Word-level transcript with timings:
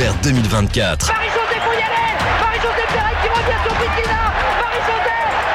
vers 0.00 0.14
2024. 0.22 1.12
Marie-Josée, 1.12 1.60
faut 1.60 1.72
y 1.72 1.82
aller 1.84 2.16
Marie-Josée 2.40 2.86
Pérez 2.88 3.16
qui 3.20 3.28
revient 3.28 3.60
sur 3.62 3.74
Bikina 3.76 4.32
Marie-Josée 4.32 5.04
Marie-Josée 5.04 5.49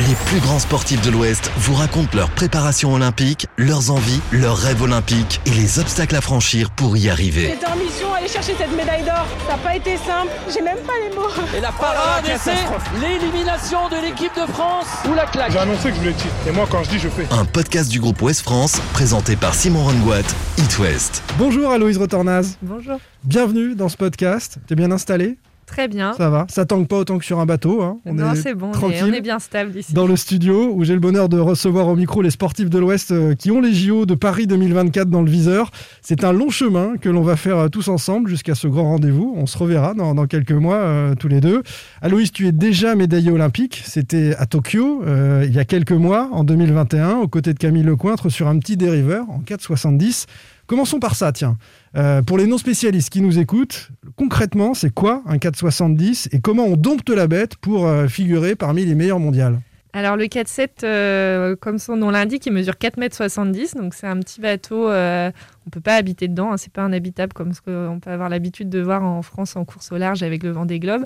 Les 0.00 0.14
plus 0.26 0.40
grands 0.40 0.58
sportifs 0.58 1.00
de 1.02 1.10
l'Ouest 1.10 1.52
vous 1.56 1.74
racontent 1.74 2.16
leur 2.16 2.28
préparation 2.28 2.92
olympique, 2.94 3.46
leurs 3.56 3.92
envies, 3.92 4.20
leurs 4.32 4.56
rêves 4.56 4.82
olympiques 4.82 5.40
et 5.46 5.50
les 5.50 5.78
obstacles 5.78 6.16
à 6.16 6.20
franchir 6.20 6.70
pour 6.70 6.96
y 6.96 7.08
arriver. 7.08 7.52
J'étais 7.52 7.66
en 7.66 7.76
mission 7.76 8.12
aller 8.12 8.26
chercher 8.26 8.54
cette 8.58 8.76
médaille 8.76 9.04
d'or. 9.04 9.24
Ça 9.46 9.52
n'a 9.52 9.58
pas 9.58 9.76
été 9.76 9.96
simple. 9.96 10.32
J'ai 10.52 10.62
même 10.62 10.78
pas 10.78 10.94
les 11.08 11.14
mots. 11.14 11.28
Et 11.56 11.60
la 11.60 11.70
parade, 11.70 12.24
et 12.26 12.36
c'est 12.42 12.56
l'élimination 13.00 13.88
de 13.88 13.96
l'équipe 14.04 14.32
de 14.34 14.50
France 14.50 14.86
ou 15.08 15.14
la 15.14 15.26
claque. 15.26 15.52
J'ai 15.52 15.58
annoncé 15.58 15.90
que 15.90 15.94
je 15.94 16.00
voulais 16.00 16.10
le 16.10 16.16
titre. 16.16 16.34
Et 16.48 16.50
moi, 16.50 16.66
quand 16.68 16.82
je 16.82 16.90
dis, 16.90 16.98
je 16.98 17.08
fais. 17.08 17.26
Un 17.30 17.44
podcast 17.44 17.88
du 17.88 18.00
groupe 18.00 18.20
Ouest 18.20 18.42
France 18.42 18.80
présenté 18.92 19.36
par 19.36 19.54
Simon 19.54 19.84
Rongoat, 19.84 20.26
It 20.58 20.78
West. 20.80 21.22
Bonjour 21.38 21.70
Aloïse 21.70 21.98
Retornaz. 21.98 22.58
Bonjour. 22.62 22.98
Bienvenue 23.22 23.76
dans 23.76 23.88
ce 23.88 23.96
podcast. 23.96 24.58
T'es 24.66 24.74
bien 24.74 24.90
installé? 24.90 25.38
Très 25.66 25.88
bien. 25.88 26.12
Ça 26.14 26.30
va 26.30 26.46
Ça 26.48 26.64
tangue 26.64 26.86
pas 26.86 26.98
autant 26.98 27.18
que 27.18 27.24
sur 27.24 27.40
un 27.40 27.46
bateau. 27.46 27.82
Hein. 27.82 27.98
On 28.04 28.14
non, 28.14 28.32
est 28.32 28.36
c'est 28.36 28.54
bon, 28.54 28.66
on 28.66 28.70
est, 28.70 28.72
tranquille 28.72 29.04
on 29.08 29.12
est 29.12 29.20
bien 29.20 29.38
stable 29.38 29.76
ici. 29.78 29.92
dans 29.92 30.06
le 30.06 30.16
studio 30.16 30.72
où 30.74 30.84
j'ai 30.84 30.94
le 30.94 31.00
bonheur 31.00 31.28
de 31.28 31.38
recevoir 31.38 31.88
au 31.88 31.96
micro 31.96 32.22
les 32.22 32.30
sportifs 32.30 32.70
de 32.70 32.78
l'Ouest 32.78 33.10
euh, 33.10 33.34
qui 33.34 33.50
ont 33.50 33.60
les 33.60 33.72
JO 33.72 34.06
de 34.06 34.14
Paris 34.14 34.46
2024 34.46 35.08
dans 35.08 35.22
le 35.22 35.30
viseur. 35.30 35.70
C'est 36.02 36.24
un 36.24 36.32
long 36.32 36.50
chemin 36.50 36.96
que 37.00 37.08
l'on 37.08 37.22
va 37.22 37.36
faire 37.36 37.58
euh, 37.58 37.68
tous 37.68 37.88
ensemble 37.88 38.28
jusqu'à 38.28 38.54
ce 38.54 38.66
grand 38.68 38.84
rendez-vous. 38.84 39.34
On 39.36 39.46
se 39.46 39.56
reverra 39.58 39.94
dans, 39.94 40.14
dans 40.14 40.26
quelques 40.26 40.52
mois 40.52 40.76
euh, 40.76 41.14
tous 41.14 41.28
les 41.28 41.40
deux. 41.40 41.62
Aloïse, 42.02 42.32
tu 42.32 42.46
es 42.46 42.52
déjà 42.52 42.94
médaillée 42.94 43.30
olympique. 43.30 43.82
C'était 43.84 44.34
à 44.36 44.46
Tokyo 44.46 45.02
euh, 45.06 45.44
il 45.46 45.54
y 45.54 45.58
a 45.58 45.64
quelques 45.64 45.92
mois, 45.92 46.28
en 46.32 46.44
2021, 46.44 47.16
aux 47.16 47.28
côtés 47.28 47.52
de 47.52 47.58
Camille 47.58 47.82
Lecointre 47.82 48.30
sur 48.30 48.48
un 48.48 48.58
petit 48.58 48.76
dériveur 48.76 49.28
en 49.30 49.40
4,70. 49.40 50.26
Commençons 50.66 50.98
par 50.98 51.14
ça, 51.14 51.32
tiens. 51.32 51.56
Euh, 51.96 52.22
pour 52.22 52.38
les 52.38 52.46
non-spécialistes 52.46 53.10
qui 53.10 53.20
nous 53.20 53.38
écoutent, 53.38 53.90
concrètement, 54.16 54.74
c'est 54.74 54.92
quoi 54.92 55.22
un 55.26 55.36
4,70 55.36 56.28
et 56.32 56.40
comment 56.40 56.64
on 56.64 56.76
dompte 56.76 57.08
la 57.10 57.28
bête 57.28 57.56
pour 57.56 57.86
euh, 57.86 58.08
figurer 58.08 58.56
parmi 58.56 58.84
les 58.84 58.96
meilleurs 58.96 59.20
mondiales? 59.20 59.60
Alors 59.92 60.16
le 60.16 60.24
4-7, 60.24 60.68
euh, 60.82 61.54
comme 61.54 61.78
son 61.78 61.94
nom 61.94 62.10
l'indique, 62.10 62.46
il 62.46 62.52
mesure 62.52 62.74
4,70 62.74 63.76
m, 63.76 63.82
donc 63.82 63.94
c'est 63.94 64.08
un 64.08 64.18
petit 64.18 64.40
bateau, 64.40 64.88
on 64.88 65.70
peut 65.70 65.80
pas 65.80 65.94
habiter 65.94 66.26
dedans, 66.26 66.50
hein, 66.50 66.56
c'est 66.56 66.72
pas 66.72 66.82
un 66.82 66.92
habitable 66.92 67.32
comme 67.32 67.52
ce 67.52 67.60
qu'on 67.60 68.00
peut 68.00 68.10
avoir 68.10 68.28
l'habitude 68.28 68.68
de 68.68 68.80
voir 68.80 69.04
en 69.04 69.22
France 69.22 69.54
en 69.54 69.64
course 69.64 69.92
au 69.92 69.96
large 69.96 70.24
avec 70.24 70.42
le 70.42 70.50
vent 70.50 70.64
des 70.64 70.80
globes. 70.80 71.04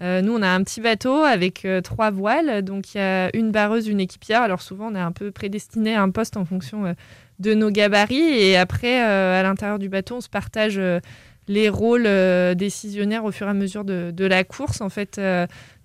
Nous, 0.00 0.32
on 0.32 0.42
a 0.42 0.48
un 0.48 0.62
petit 0.64 0.80
bateau 0.80 1.22
avec 1.22 1.66
trois 1.84 2.10
voiles, 2.10 2.62
donc 2.62 2.94
il 2.94 2.98
y 2.98 3.00
a 3.00 3.34
une 3.34 3.52
barreuse, 3.52 3.86
une 3.86 4.00
équipière. 4.00 4.42
Alors 4.42 4.60
souvent, 4.60 4.88
on 4.90 4.96
est 4.96 5.00
un 5.00 5.12
peu 5.12 5.30
prédestiné 5.30 5.94
à 5.94 6.02
un 6.02 6.10
poste 6.10 6.36
en 6.36 6.44
fonction 6.44 6.94
de 7.38 7.54
nos 7.54 7.70
gabarits, 7.70 8.16
et 8.16 8.56
après, 8.56 9.02
euh, 9.02 9.38
à 9.38 9.42
l'intérieur 9.42 9.78
du 9.78 9.88
bateau, 9.88 10.16
on 10.16 10.20
se 10.20 10.28
partage 10.28 10.78
euh, 10.78 11.00
les 11.48 11.68
rôles 11.68 12.06
euh, 12.06 12.54
décisionnaires 12.54 13.24
au 13.24 13.32
fur 13.32 13.46
et 13.46 13.50
à 13.50 13.54
mesure 13.54 13.84
de, 13.84 14.24
la 14.24 14.44
course. 14.44 14.80
En 14.80 14.88
fait, 14.88 15.20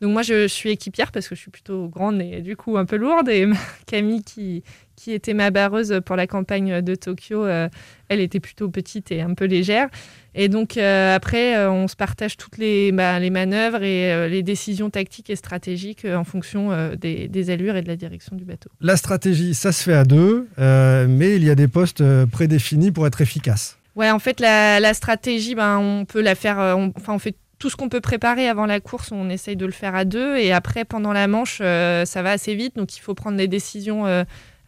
donc 0.01 0.11
moi, 0.11 0.21
je, 0.21 0.47
suis 0.47 0.69
équipière 0.69 1.11
parce 1.11 1.27
que 1.27 1.35
je 1.35 1.41
suis 1.41 1.51
plutôt 1.51 1.87
grande 1.87 2.21
et 2.21 2.41
du 2.41 2.55
coup 2.55 2.77
un 2.77 2.85
peu 2.85 2.95
lourde, 2.95 3.29
et 3.29 3.47
Camille 3.85 4.23
qui 4.23 4.63
qui 4.95 5.13
était 5.13 5.33
ma 5.33 5.49
barreuse 5.49 6.01
pour 6.05 6.17
la 6.17 6.27
campagne 6.27 6.81
de 6.81 6.93
Tokyo, 6.93 7.47
elle 7.47 8.19
était 8.19 8.41
plutôt 8.41 8.67
petite 8.67 9.13
et 9.13 9.21
un 9.21 9.33
peu 9.33 9.45
légère. 9.45 9.87
Et 10.35 10.47
donc 10.47 10.77
euh, 10.77 11.15
après, 11.15 11.57
euh, 11.57 11.71
on 11.71 11.87
se 11.87 11.95
partage 11.95 12.37
toutes 12.37 12.57
les, 12.57 12.91
bah, 12.91 13.19
les 13.19 13.29
manœuvres 13.29 13.81
et 13.83 14.13
euh, 14.13 14.27
les 14.27 14.43
décisions 14.43 14.89
tactiques 14.89 15.29
et 15.29 15.35
stratégiques 15.35 16.05
en 16.05 16.23
fonction 16.23 16.69
des, 16.95 17.27
des 17.27 17.49
allures 17.49 17.75
et 17.75 17.81
de 17.81 17.87
la 17.87 17.95
direction 17.95 18.35
du 18.35 18.45
bateau. 18.45 18.69
La 18.81 18.95
stratégie, 18.97 19.53
ça 19.55 19.71
se 19.71 19.83
fait 19.83 19.93
à 19.93 20.03
deux, 20.05 20.47
mais 20.57 21.35
il 21.35 21.43
y 21.43 21.49
a 21.49 21.55
des 21.55 21.67
postes 21.67 22.03
prédéfinis 22.27 22.91
pour 22.91 23.07
être 23.07 23.21
efficace. 23.21 23.77
Ouais, 23.95 24.11
en 24.11 24.19
fait, 24.19 24.39
la, 24.39 24.79
la 24.79 24.93
stratégie, 24.93 25.55
ben, 25.55 25.77
on 25.79 26.05
peut 26.05 26.21
la 26.21 26.35
faire. 26.35 26.57
on- 26.77 26.93
enfin, 26.95 27.13
on 27.13 27.19
fait 27.19 27.35
tout 27.57 27.69
ce 27.69 27.75
qu'on 27.75 27.89
peut 27.89 27.99
préparer 27.99 28.47
avant 28.47 28.65
la 28.65 28.79
course, 28.79 29.11
on 29.11 29.29
essaye 29.29 29.57
de 29.57 29.65
le 29.65 29.73
faire 29.73 29.93
à 29.93 30.05
deux. 30.05 30.37
Et 30.37 30.53
après, 30.53 30.85
pendant 30.85 31.11
la 31.11 31.27
manche, 31.27 31.57
ça 31.57 32.21
va 32.21 32.31
assez 32.31 32.55
vite. 32.55 32.75
Donc, 32.77 32.95
il 32.95 33.01
faut 33.01 33.13
prendre 33.15 33.35
des 33.35 33.47
décisions 33.49 34.05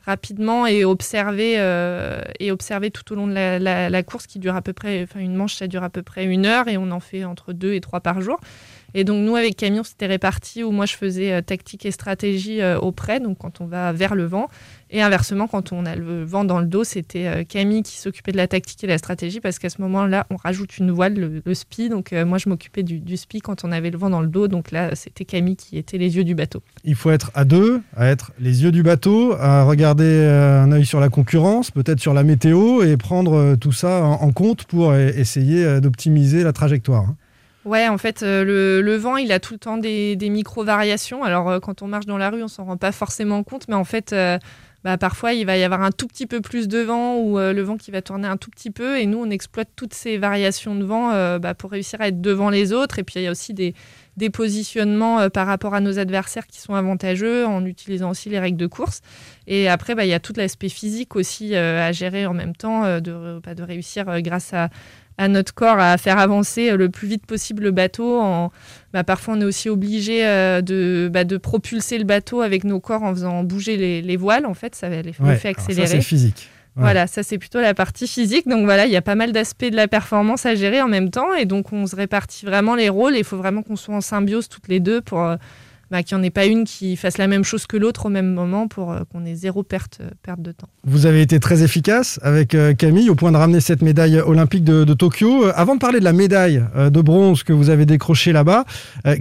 rapidement 0.05 0.65
et 0.65 0.83
observer, 0.83 1.55
euh, 1.57 2.21
et 2.39 2.51
observer 2.51 2.91
tout 2.91 3.11
au 3.13 3.15
long 3.15 3.27
de 3.27 3.33
la, 3.33 4.03
course 4.03 4.27
qui 4.27 4.39
dure 4.39 4.55
à 4.55 4.61
peu 4.61 4.73
près. 4.73 5.03
Enfin, 5.03 5.19
une 5.19 5.35
manche, 5.35 5.55
ça 5.55 5.67
dure 5.67 5.83
à 5.83 5.89
peu 5.89 6.01
près 6.01 6.25
une 6.25 6.45
heure 6.45 6.67
et 6.67 6.77
on 6.77 6.91
en 6.91 6.99
fait 6.99 7.23
entre 7.23 7.53
deux 7.53 7.73
et 7.73 7.81
trois 7.81 7.99
par 7.99 8.21
jour. 8.21 8.39
Et 8.93 9.03
donc, 9.03 9.23
nous, 9.25 9.35
avec 9.35 9.55
Camille, 9.55 9.79
on 9.79 9.85
s'était 9.85 10.07
répartis 10.07 10.63
où 10.63 10.71
moi, 10.71 10.85
je 10.85 10.95
faisais 10.95 11.31
euh, 11.31 11.41
tactique 11.41 11.85
et 11.85 11.91
stratégie 11.91 12.61
euh, 12.61 12.77
auprès, 12.77 13.19
donc 13.19 13.37
quand 13.37 13.61
on 13.61 13.65
va 13.65 13.93
vers 13.93 14.15
le 14.15 14.25
vent. 14.25 14.49
Et 14.89 15.01
inversement, 15.01 15.47
quand 15.47 15.71
on 15.71 15.85
a 15.85 15.95
le 15.95 16.25
vent 16.25 16.43
dans 16.43 16.59
le 16.59 16.65
dos, 16.65 16.83
c'était 16.83 17.27
euh, 17.27 17.43
Camille 17.45 17.83
qui 17.83 17.97
s'occupait 17.97 18.33
de 18.33 18.37
la 18.37 18.47
tactique 18.47 18.83
et 18.83 18.87
de 18.87 18.91
la 18.91 18.97
stratégie 18.97 19.39
parce 19.39 19.59
qu'à 19.59 19.69
ce 19.69 19.81
moment-là, 19.81 20.27
on 20.29 20.35
rajoute 20.35 20.77
une 20.77 20.91
voile, 20.91 21.13
le, 21.13 21.41
le 21.45 21.53
spi. 21.53 21.87
Donc 21.87 22.11
moi, 22.11 22.37
je 22.37 22.49
m'occupais 22.49 22.83
du, 22.83 22.99
du 22.99 23.15
spi 23.15 23.39
quand 23.39 23.63
on 23.63 23.71
avait 23.71 23.89
le 23.89 23.97
vent 23.97 24.09
dans 24.09 24.21
le 24.21 24.27
dos. 24.27 24.47
Donc 24.49 24.71
là, 24.71 24.93
c'était 24.95 25.23
Camille 25.23 25.55
qui 25.55 25.77
était 25.77 25.97
les 25.97 26.17
yeux 26.17 26.25
du 26.25 26.35
bateau. 26.35 26.61
Il 26.83 26.95
faut 26.95 27.11
être 27.11 27.31
à 27.33 27.45
deux, 27.45 27.81
à 27.95 28.07
être 28.07 28.33
les 28.39 28.63
yeux 28.63 28.71
du 28.71 28.83
bateau, 28.83 29.33
à 29.39 29.63
regarder 29.63 29.90
euh, 29.99 30.61
un 30.61 30.71
œil 30.71 30.85
sur 30.85 30.99
la 30.99 31.09
concurrence, 31.09 31.71
peut-être 31.71 31.99
sur 31.99 32.13
la 32.13 32.23
météo, 32.23 32.83
et 32.83 32.97
prendre 32.97 33.33
euh, 33.35 33.55
tout 33.55 33.71
ça 33.71 34.03
en, 34.03 34.31
compte 34.31 34.63
pour 34.65 34.91
euh, 34.91 35.09
essayer 35.15 35.81
d'optimiser 35.81 36.43
la 36.43 36.53
trajectoire. 36.53 37.03
hein. 37.03 37.15
Ouais, 37.63 37.87
en 37.87 37.99
fait, 37.99 38.21
le, 38.23 38.95
vent, 38.95 39.17
il 39.17 39.31
a 39.31 39.39
tout 39.39 39.53
le 39.53 39.59
temps 39.59 39.77
des, 39.77 40.17
micro-variations. 40.19 41.23
Alors, 41.23 41.61
quand 41.61 41.83
on 41.83 41.87
marche 41.87 42.07
dans 42.07 42.17
la 42.17 42.31
rue, 42.31 42.41
on 42.41 42.47
s'en 42.47 42.63
rend 42.63 42.77
pas 42.77 42.91
forcément 42.91 43.43
compte, 43.43 43.67
mais 43.67 43.75
en 43.75 43.83
fait, 43.83 44.15
bah, 44.83 44.97
parfois, 44.97 45.33
il 45.33 45.45
va 45.45 45.57
y 45.57 45.63
avoir 45.63 45.83
un 45.83 45.91
tout 45.91 46.07
petit 46.07 46.25
peu 46.25 46.41
plus 46.41 46.67
de 46.67 46.79
vent 46.79 47.19
ou 47.19 47.37
le 47.37 47.61
vent 47.61 47.77
qui 47.77 47.91
va 47.91 48.01
tourner 48.01 48.27
un 48.27 48.37
tout 48.37 48.49
petit 48.49 48.71
peu. 48.71 48.97
Et 48.97 49.05
nous, 49.05 49.19
on 49.19 49.29
exploite 49.29 49.69
toutes 49.75 49.93
ces 49.93 50.17
variations 50.17 50.73
de 50.73 50.83
vent 50.83 51.37
bah, 51.37 51.53
pour 51.53 51.69
réussir 51.69 52.01
à 52.01 52.07
être 52.07 52.19
devant 52.19 52.49
les 52.49 52.73
autres. 52.73 52.97
Et 52.97 53.03
puis, 53.03 53.19
il 53.19 53.23
y 53.25 53.27
a 53.27 53.31
aussi 53.31 53.53
des, 53.53 53.75
des 54.17 54.29
positionnements 54.29 55.19
euh, 55.21 55.29
par 55.29 55.47
rapport 55.47 55.73
à 55.73 55.79
nos 55.79 55.97
adversaires 55.99 56.47
qui 56.47 56.59
sont 56.59 56.73
avantageux 56.75 57.45
en 57.45 57.65
utilisant 57.65 58.09
aussi 58.09 58.29
les 58.29 58.39
règles 58.39 58.57
de 58.57 58.67
course. 58.67 59.01
Et 59.47 59.67
après, 59.69 59.95
bah, 59.95 60.05
il 60.05 60.09
y 60.09 60.13
a 60.13 60.19
tout 60.19 60.33
l'aspect 60.35 60.69
physique 60.69 61.15
aussi 61.15 61.55
euh, 61.55 61.81
à 61.87 61.91
gérer 61.91 62.25
en 62.25 62.33
même 62.33 62.55
temps, 62.55 62.83
euh, 62.83 62.99
de, 62.99 63.39
bah, 63.43 63.55
de 63.55 63.63
réussir 63.63 64.05
grâce 64.21 64.53
à 64.53 64.69
à 65.17 65.27
notre 65.27 65.53
corps 65.53 65.77
à 65.77 65.97
faire 65.99 66.17
avancer 66.17 66.75
le 66.75 66.89
plus 66.89 67.07
vite 67.07 67.27
possible 67.27 67.63
le 67.63 67.71
bateau. 67.71 68.19
En, 68.19 68.51
bah, 68.91 69.03
parfois, 69.03 69.35
on 69.35 69.41
est 69.41 69.45
aussi 69.45 69.69
obligé 69.69 70.25
euh, 70.25 70.61
de, 70.61 71.11
bah, 71.13 71.25
de 71.25 71.37
propulser 71.37 71.99
le 71.99 72.05
bateau 72.05 72.41
avec 72.41 72.63
nos 72.63 72.79
corps 72.79 73.03
en 73.03 73.13
faisant 73.13 73.43
bouger 73.43 73.77
les, 73.77 74.01
les 74.01 74.17
voiles. 74.17 74.47
En 74.47 74.55
fait, 74.55 74.73
ça 74.73 74.89
va 74.89 75.01
les, 75.03 75.11
Ouais, 75.19 75.35
fait 75.35 75.49
alors 75.49 75.59
ça, 75.59 75.63
accélérer. 75.65 75.87
c'est 75.87 76.01
physique. 76.01 76.49
Ouais. 76.77 76.83
Voilà, 76.83 77.05
ça 77.05 77.21
c'est 77.21 77.37
plutôt 77.37 77.59
la 77.59 77.73
partie 77.73 78.07
physique. 78.07 78.47
Donc 78.47 78.63
voilà, 78.63 78.85
il 78.85 78.91
y 78.91 78.95
a 78.95 79.01
pas 79.01 79.15
mal 79.15 79.33
d'aspects 79.33 79.65
de 79.65 79.75
la 79.75 79.89
performance 79.89 80.45
à 80.45 80.55
gérer 80.55 80.81
en 80.81 80.87
même 80.87 81.09
temps. 81.09 81.33
Et 81.33 81.45
donc 81.45 81.73
on 81.73 81.85
se 81.85 81.95
répartit 81.95 82.45
vraiment 82.45 82.75
les 82.75 82.87
rôles. 82.87 83.15
Il 83.17 83.25
faut 83.25 83.37
vraiment 83.37 83.61
qu'on 83.61 83.75
soit 83.75 83.95
en 83.95 84.01
symbiose 84.01 84.47
toutes 84.47 84.69
les 84.69 84.79
deux 84.79 85.01
pour 85.01 85.21
euh, 85.21 85.35
bah, 85.89 86.01
qu'il 86.01 86.15
n'y 86.15 86.21
en 86.21 86.23
ait 86.23 86.29
pas 86.29 86.45
une 86.45 86.63
qui 86.63 86.95
fasse 86.95 87.17
la 87.17 87.27
même 87.27 87.43
chose 87.43 87.67
que 87.67 87.75
l'autre 87.75 88.05
au 88.05 88.09
même 88.09 88.33
moment 88.33 88.69
pour 88.69 88.93
euh, 88.93 89.01
qu'on 89.11 89.25
ait 89.25 89.35
zéro 89.35 89.63
perte, 89.63 89.97
euh, 89.99 90.11
perte 90.23 90.41
de 90.41 90.53
temps. 90.53 90.69
Vous 90.85 91.05
avez 91.05 91.21
été 91.21 91.41
très 91.41 91.61
efficace 91.61 92.21
avec 92.23 92.55
Camille 92.77 93.09
au 93.09 93.15
point 93.15 93.33
de 93.33 93.37
ramener 93.37 93.59
cette 93.59 93.81
médaille 93.81 94.21
olympique 94.21 94.63
de, 94.63 94.85
de 94.85 94.93
Tokyo. 94.93 95.47
Avant 95.53 95.75
de 95.75 95.79
parler 95.81 95.99
de 95.99 96.05
la 96.05 96.13
médaille 96.13 96.63
de 96.73 97.01
bronze 97.01 97.43
que 97.43 97.51
vous 97.51 97.69
avez 97.69 97.85
décrochée 97.85 98.31
là-bas, 98.31 98.63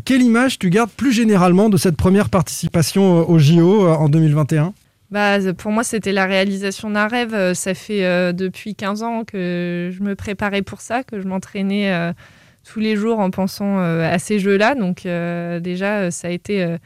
quelle 0.05 0.23
image 0.23 0.61
tu 0.61 0.71
gardes 0.71 0.91
plus 0.91 1.11
généralement 1.11 1.69
de 1.69 1.77
cette 1.77 1.97
première 1.97 2.29
participation 2.29 3.29
au 3.29 3.39
JO 3.41 3.89
en 3.89 4.09
2021 4.09 4.73
Bah, 5.11 5.39
pour 5.59 5.73
moi, 5.73 5.83
c'était 5.85 6.13
la 6.13 6.27
réalisation 6.27 6.91
d'un 6.91 7.09
rêve. 7.09 7.35
Euh, 7.35 7.55
Ça 7.55 7.75
fait 7.75 8.05
euh, 8.05 8.33
depuis 8.33 8.75
15 8.75 9.03
ans 9.03 9.25
que 9.25 9.91
je 9.93 10.03
me 10.03 10.15
préparais 10.15 10.63
pour 10.63 10.81
ça, 10.81 11.03
que 11.03 11.21
je 11.21 11.27
m'entraînais 11.27 11.93
euh, 11.93 12.13
tous 12.65 12.79
les 12.81 12.95
jours 12.97 13.19
en 13.19 13.31
pensant 13.31 13.79
euh, 13.81 14.09
à 14.09 14.19
ces 14.19 14.39
jeux-là. 14.39 14.75
Donc 14.75 15.07
euh, 15.07 15.59
déjà, 15.59 16.11
ça 16.11 16.29
a 16.29 16.31
été 16.31 16.77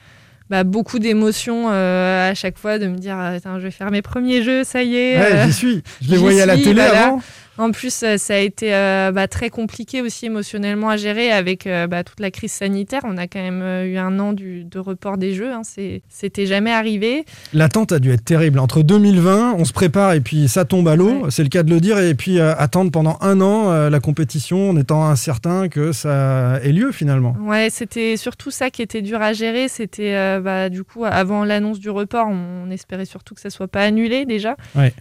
bah, 0.50 0.64
beaucoup 0.64 0.98
d'émotions 0.98 1.70
euh, 1.70 2.30
à 2.30 2.34
chaque 2.34 2.58
fois 2.58 2.78
de 2.78 2.86
me 2.86 2.96
dire, 2.96 3.16
ah, 3.18 3.36
je 3.59 3.62
vais 3.65 3.71
faire 3.71 3.91
mes 3.91 4.03
premiers 4.03 4.42
jeux, 4.42 4.65
ça 4.65 4.82
y 4.82 4.97
est. 4.97 5.18
Ouais, 5.18 5.32
Euh, 5.32 5.47
j'y 5.47 5.53
suis. 5.53 5.82
Je 6.03 6.10
les 6.12 6.16
voyais 6.18 6.42
à 6.42 6.47
la 6.47 6.56
télé 6.56 6.72
voilà. 6.74 7.06
avant. 7.06 7.22
En 7.59 7.71
plus, 7.71 8.03
euh, 8.03 8.16
ça 8.16 8.34
a 8.34 8.39
été 8.39 8.74
euh, 8.74 9.12
bah, 9.12 9.28
très 9.28 9.51
compliqué 9.51 10.03
aussi 10.03 10.27
émotionnellement 10.27 10.89
à 10.91 10.97
gérer 10.97 11.30
avec 11.30 11.66
euh, 11.66 11.86
bah, 11.86 12.03
toute 12.04 12.21
la 12.21 12.30
crise 12.30 12.53
sanitaire. 12.53 13.03
On 13.04 13.16
a 13.16 13.27
quand 13.27 13.41
même 13.41 13.62
eu 13.86 13.97
un 13.97 14.18
an 14.18 14.33
du- 14.33 14.65
de 14.65 14.78
report 14.78 15.16
des 15.18 15.34
Jeux. 15.34 15.53
Hein. 15.53 15.62
C'était 16.09 16.47
jamais 16.47 16.72
arrivé. 16.72 17.24
L'attente 17.53 17.92
a 17.92 17.98
dû 17.98 18.10
être 18.12 18.24
terrible. 18.24 18.59
Entre 18.59 18.83
2020, 18.83 19.54
on 19.59 19.65
se 19.65 19.72
prépare 19.72 20.12
et 20.15 20.21
puis 20.21 20.48
ça 20.48 20.65
tombe 20.65 20.89
à 20.89 20.97
l'eau, 20.97 21.22
Ouais. 21.24 21.30
c'est 21.30 21.42
le 21.42 21.48
cas 21.48 21.62
de 21.62 21.71
le 21.71 21.80
dire, 21.80 21.98
et 21.98 22.15
puis 22.15 22.39
euh, 22.39 22.54
attendre 22.56 22.91
pendant 22.91 23.18
un 23.21 23.41
an 23.41 23.71
euh, 23.71 23.91
la 23.91 24.01
compétition 24.01 24.71
en 24.71 24.77
étant 24.77 25.04
incertain 25.09 25.68
que 25.68 25.92
ça 25.92 26.59
ait 26.62 26.72
lieu 26.72 26.92
finalement. 26.92 27.36
Ouais, 27.41 27.68
c'était 27.71 28.16
surtout 28.16 28.51
ça 28.51 28.71
qui 28.71 28.83
était 28.83 29.03
dur 29.03 29.21
à 29.22 29.33
gérer. 29.33 29.68
C'était 29.68 30.15
euh, 30.15 30.41
bah, 30.41 30.68
du 30.68 30.83
coup 30.84 31.04
avant 31.04 31.45
l'annonce 31.45 31.78
du 31.78 31.91
report, 31.91 32.27
on, 32.28 32.65
on 32.66 32.71
espérait 32.71 33.04
surtout 33.04 33.34
que 33.34 33.41
ça 33.41 33.51
soit 33.51 33.68
pas 33.68 33.83
annulé 33.83 34.24
déjà. 34.27 34.56
Ouais. 34.74 34.92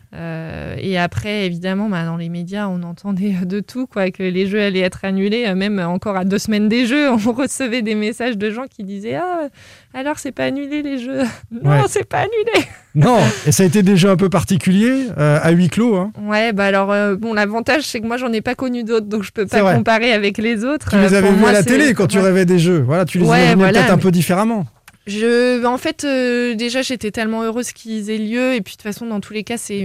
Et 0.81 0.97
après, 0.97 1.45
évidemment, 1.45 1.89
bah, 1.89 2.05
dans 2.05 2.17
les 2.17 2.29
médias 2.29 2.42
médias, 2.43 2.67
on 2.67 2.83
entendait 2.83 3.35
de 3.45 3.61
tout, 3.61 3.87
quoi, 3.87 4.11
que 4.11 4.21
les 4.21 4.47
jeux 4.47 4.61
allaient 4.61 4.81
être 4.81 5.05
annulés. 5.05 5.53
Même 5.55 5.79
encore 5.79 6.17
à 6.17 6.25
deux 6.25 6.37
semaines 6.37 6.67
des 6.67 6.85
jeux, 6.85 7.09
on 7.27 7.31
recevait 7.31 7.81
des 7.81 7.95
messages 7.95 8.37
de 8.37 8.51
gens 8.51 8.65
qui 8.69 8.83
disaient 8.83 9.15
Ah, 9.15 9.47
alors 9.93 10.19
c'est 10.19 10.33
pas 10.33 10.45
annulé 10.45 10.81
les 10.81 10.99
jeux. 10.99 11.23
Non, 11.63 11.85
c'est 11.87 12.03
pas 12.03 12.19
annulé. 12.19 12.67
Non, 12.95 13.19
et 13.47 13.51
ça 13.51 13.63
a 13.63 13.65
été 13.65 13.83
des 13.83 13.95
jeux 13.95 14.09
un 14.09 14.17
peu 14.17 14.29
particuliers, 14.29 15.07
à 15.17 15.49
huis 15.51 15.69
clos. 15.69 15.95
Hein. 15.95 16.11
Ouais, 16.23 16.51
bah 16.51 16.65
alors, 16.65 16.93
bon, 17.17 17.33
l'avantage, 17.33 17.83
c'est 17.83 18.01
que 18.01 18.07
moi, 18.07 18.17
j'en 18.17 18.33
ai 18.33 18.41
pas 18.41 18.55
connu 18.55 18.83
d'autres, 18.83 19.05
donc 19.05 19.23
je 19.23 19.31
peux 19.31 19.45
pas 19.45 19.73
comparer 19.73 20.11
avec 20.11 20.37
les 20.37 20.65
autres. 20.65 20.89
Tu 20.89 20.97
les 20.97 21.13
avais 21.13 21.31
vus 21.31 21.45
à 21.45 21.53
la 21.53 21.63
télé 21.63 21.93
quand 21.93 22.07
tu 22.07 22.19
rêvais 22.19 22.45
des 22.45 22.59
jeux. 22.59 22.83
Voilà, 22.85 23.05
tu 23.05 23.19
les 23.19 23.25
ouais, 23.25 23.55
peut-être 23.55 23.91
un 23.91 23.97
peu 23.97 24.11
différemment. 24.11 24.65
Je, 25.05 25.65
en 25.65 25.77
fait, 25.77 26.05
euh, 26.05 26.55
déjà, 26.55 26.81
j'étais 26.81 27.11
tellement 27.11 27.43
heureuse 27.43 27.73
qu'ils 27.73 28.09
aient 28.09 28.17
lieu. 28.17 28.53
Et 28.53 28.61
puis, 28.61 28.73
de 28.73 28.77
toute 28.77 28.83
façon, 28.83 29.05
dans 29.05 29.19
tous 29.19 29.33
les 29.33 29.43
cas, 29.43 29.57
c'est 29.57 29.79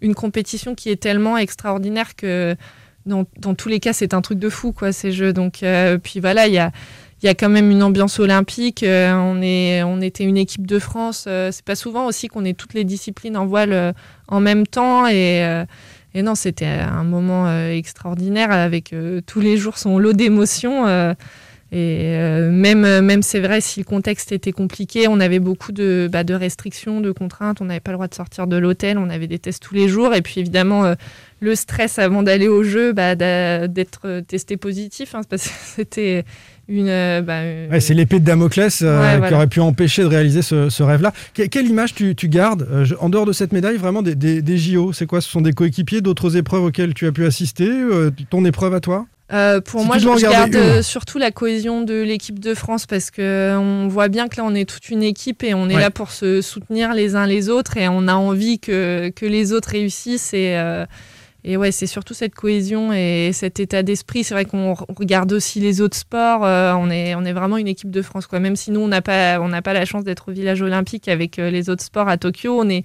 une, 0.00 0.14
compétition 0.14 0.74
qui 0.74 0.90
est 0.90 0.96
tellement 0.96 1.36
extraordinaire 1.36 2.16
que, 2.16 2.56
dans, 3.04 3.26
dans 3.38 3.54
tous 3.54 3.68
les 3.68 3.78
cas, 3.78 3.92
c'est 3.92 4.14
un 4.14 4.22
truc 4.22 4.38
de 4.38 4.48
fou, 4.48 4.72
quoi, 4.72 4.92
ces 4.92 5.12
jeux. 5.12 5.34
Donc, 5.34 5.62
euh, 5.62 5.98
puis 5.98 6.18
voilà, 6.18 6.46
il 6.46 6.54
y 6.54 6.58
a, 6.58 6.72
y 7.22 7.28
a 7.28 7.34
quand 7.34 7.50
même 7.50 7.70
une 7.70 7.82
ambiance 7.82 8.18
olympique. 8.18 8.82
Euh, 8.82 9.12
on, 9.12 9.42
est, 9.42 9.82
on 9.82 10.00
était 10.00 10.24
une 10.24 10.38
équipe 10.38 10.66
de 10.66 10.78
France. 10.78 11.24
c'est 11.26 11.64
pas 11.64 11.76
souvent 11.76 12.06
aussi 12.06 12.28
qu'on 12.28 12.46
ait 12.46 12.54
toutes 12.54 12.72
les 12.72 12.84
disciplines 12.84 13.36
en 13.36 13.44
voile 13.44 13.94
en 14.28 14.40
même 14.40 14.66
temps. 14.66 15.06
Et, 15.06 15.64
et 16.14 16.22
non, 16.22 16.34
c'était 16.34 16.64
un 16.64 17.04
moment 17.04 17.54
extraordinaire 17.68 18.50
avec 18.50 18.94
tous 19.26 19.40
les 19.40 19.58
jours 19.58 19.76
son 19.76 19.98
lot 19.98 20.14
d'émotions. 20.14 21.14
Et 21.76 22.14
euh, 22.14 22.52
même, 22.52 22.84
euh, 22.84 23.02
même 23.02 23.22
c'est 23.22 23.40
vrai, 23.40 23.60
si 23.60 23.80
le 23.80 23.84
contexte 23.84 24.30
était 24.30 24.52
compliqué, 24.52 25.08
on 25.08 25.18
avait 25.18 25.40
beaucoup 25.40 25.72
de, 25.72 26.08
bah, 26.10 26.22
de 26.22 26.32
restrictions, 26.32 27.00
de 27.00 27.10
contraintes. 27.10 27.60
On 27.60 27.64
n'avait 27.64 27.80
pas 27.80 27.90
le 27.90 27.96
droit 27.96 28.06
de 28.06 28.14
sortir 28.14 28.46
de 28.46 28.56
l'hôtel, 28.56 28.96
on 28.96 29.10
avait 29.10 29.26
des 29.26 29.40
tests 29.40 29.60
tous 29.60 29.74
les 29.74 29.88
jours. 29.88 30.14
Et 30.14 30.22
puis 30.22 30.38
évidemment, 30.38 30.84
euh, 30.84 30.94
le 31.40 31.56
stress 31.56 31.98
avant 31.98 32.22
d'aller 32.22 32.46
au 32.46 32.62
jeu, 32.62 32.92
bah, 32.92 33.16
d'être 33.16 34.20
testé 34.20 34.56
positif, 34.56 35.16
hein, 35.16 35.22
parce 35.28 35.48
que 35.48 35.54
c'était 35.64 36.24
une. 36.68 36.86
Bah, 37.22 37.80
c'est 37.80 37.94
l'épée 37.94 38.20
de 38.20 38.24
Damoclès 38.24 38.78
qui 38.78 38.84
aurait 39.34 39.48
pu 39.48 39.58
empêcher 39.58 40.02
de 40.02 40.06
réaliser 40.06 40.42
ce, 40.42 40.82
rêve-là. 40.84 41.12
quelle 41.34 41.66
image 41.66 41.92
tu, 41.92 42.14
tu 42.14 42.28
gardes, 42.28 42.68
en 43.00 43.08
dehors 43.08 43.26
de 43.26 43.32
cette 43.32 43.52
médaille, 43.52 43.78
vraiment 43.78 44.02
des, 44.02 44.14
des, 44.14 44.42
des 44.42 44.58
JO 44.58 44.92
C'est 44.92 45.06
quoi? 45.06 45.20
Ce 45.20 45.28
sont 45.28 45.40
des 45.40 45.52
coéquipiers 45.52 46.02
d'autres 46.02 46.36
épreuves 46.36 46.62
auxquelles 46.62 46.94
tu 46.94 47.08
as 47.08 47.12
pu 47.12 47.26
assister 47.26 47.68
Ton 48.30 48.44
épreuve 48.44 48.74
à 48.74 48.80
toi? 48.80 49.06
Euh, 49.32 49.60
pour 49.60 49.84
moi, 49.84 49.96
je 49.98 50.08
regarde 50.08 50.54
euh, 50.54 50.82
surtout 50.82 51.18
la 51.18 51.30
cohésion 51.30 51.80
de 51.80 52.02
l'équipe 52.02 52.38
de 52.38 52.54
France 52.54 52.84
parce 52.84 53.10
que 53.10 53.22
euh, 53.22 53.58
on 53.58 53.88
voit 53.88 54.08
bien 54.08 54.28
que 54.28 54.36
là, 54.36 54.44
on 54.44 54.54
est 54.54 54.68
toute 54.68 54.90
une 54.90 55.02
équipe 55.02 55.42
et 55.42 55.54
on 55.54 55.68
est 55.68 55.78
là 55.78 55.90
pour 55.90 56.10
se 56.10 56.42
soutenir 56.42 56.92
les 56.92 57.16
uns 57.16 57.26
les 57.26 57.48
autres 57.48 57.78
et 57.78 57.88
on 57.88 58.06
a 58.06 58.14
envie 58.14 58.58
que, 58.58 59.10
que 59.16 59.24
les 59.24 59.52
autres 59.52 59.70
réussissent 59.70 60.34
et, 60.34 60.62
et 61.42 61.56
ouais, 61.56 61.72
c'est 61.72 61.86
surtout 61.86 62.12
cette 62.12 62.34
cohésion 62.34 62.92
et 62.92 63.30
cet 63.32 63.60
état 63.60 63.82
d'esprit. 63.82 64.24
C'est 64.24 64.34
vrai 64.34 64.44
qu'on 64.44 64.74
regarde 64.74 65.32
aussi 65.32 65.58
les 65.58 65.80
autres 65.80 65.96
sports. 65.96 66.42
on 66.42 66.90
est 66.90 67.14
on 67.14 67.24
est 67.24 67.32
vraiment 67.32 67.56
une 67.56 67.68
équipe 67.68 67.90
de 67.90 68.02
France 68.02 68.26
quoi. 68.26 68.40
Même 68.40 68.56
si 68.56 68.72
nous, 68.72 68.80
on 68.80 68.88
n'a 68.88 69.02
pas 69.02 69.40
on 69.40 69.48
n'a 69.48 69.62
pas 69.62 69.72
la 69.72 69.86
chance 69.86 70.04
d'être 70.04 70.28
au 70.28 70.32
village 70.32 70.60
olympique 70.60 71.08
avec 71.08 71.38
les 71.38 71.70
autres 71.70 71.82
sports 71.82 72.08
à 72.08 72.18
Tokyo, 72.18 72.58
on 72.60 72.68
est 72.68 72.84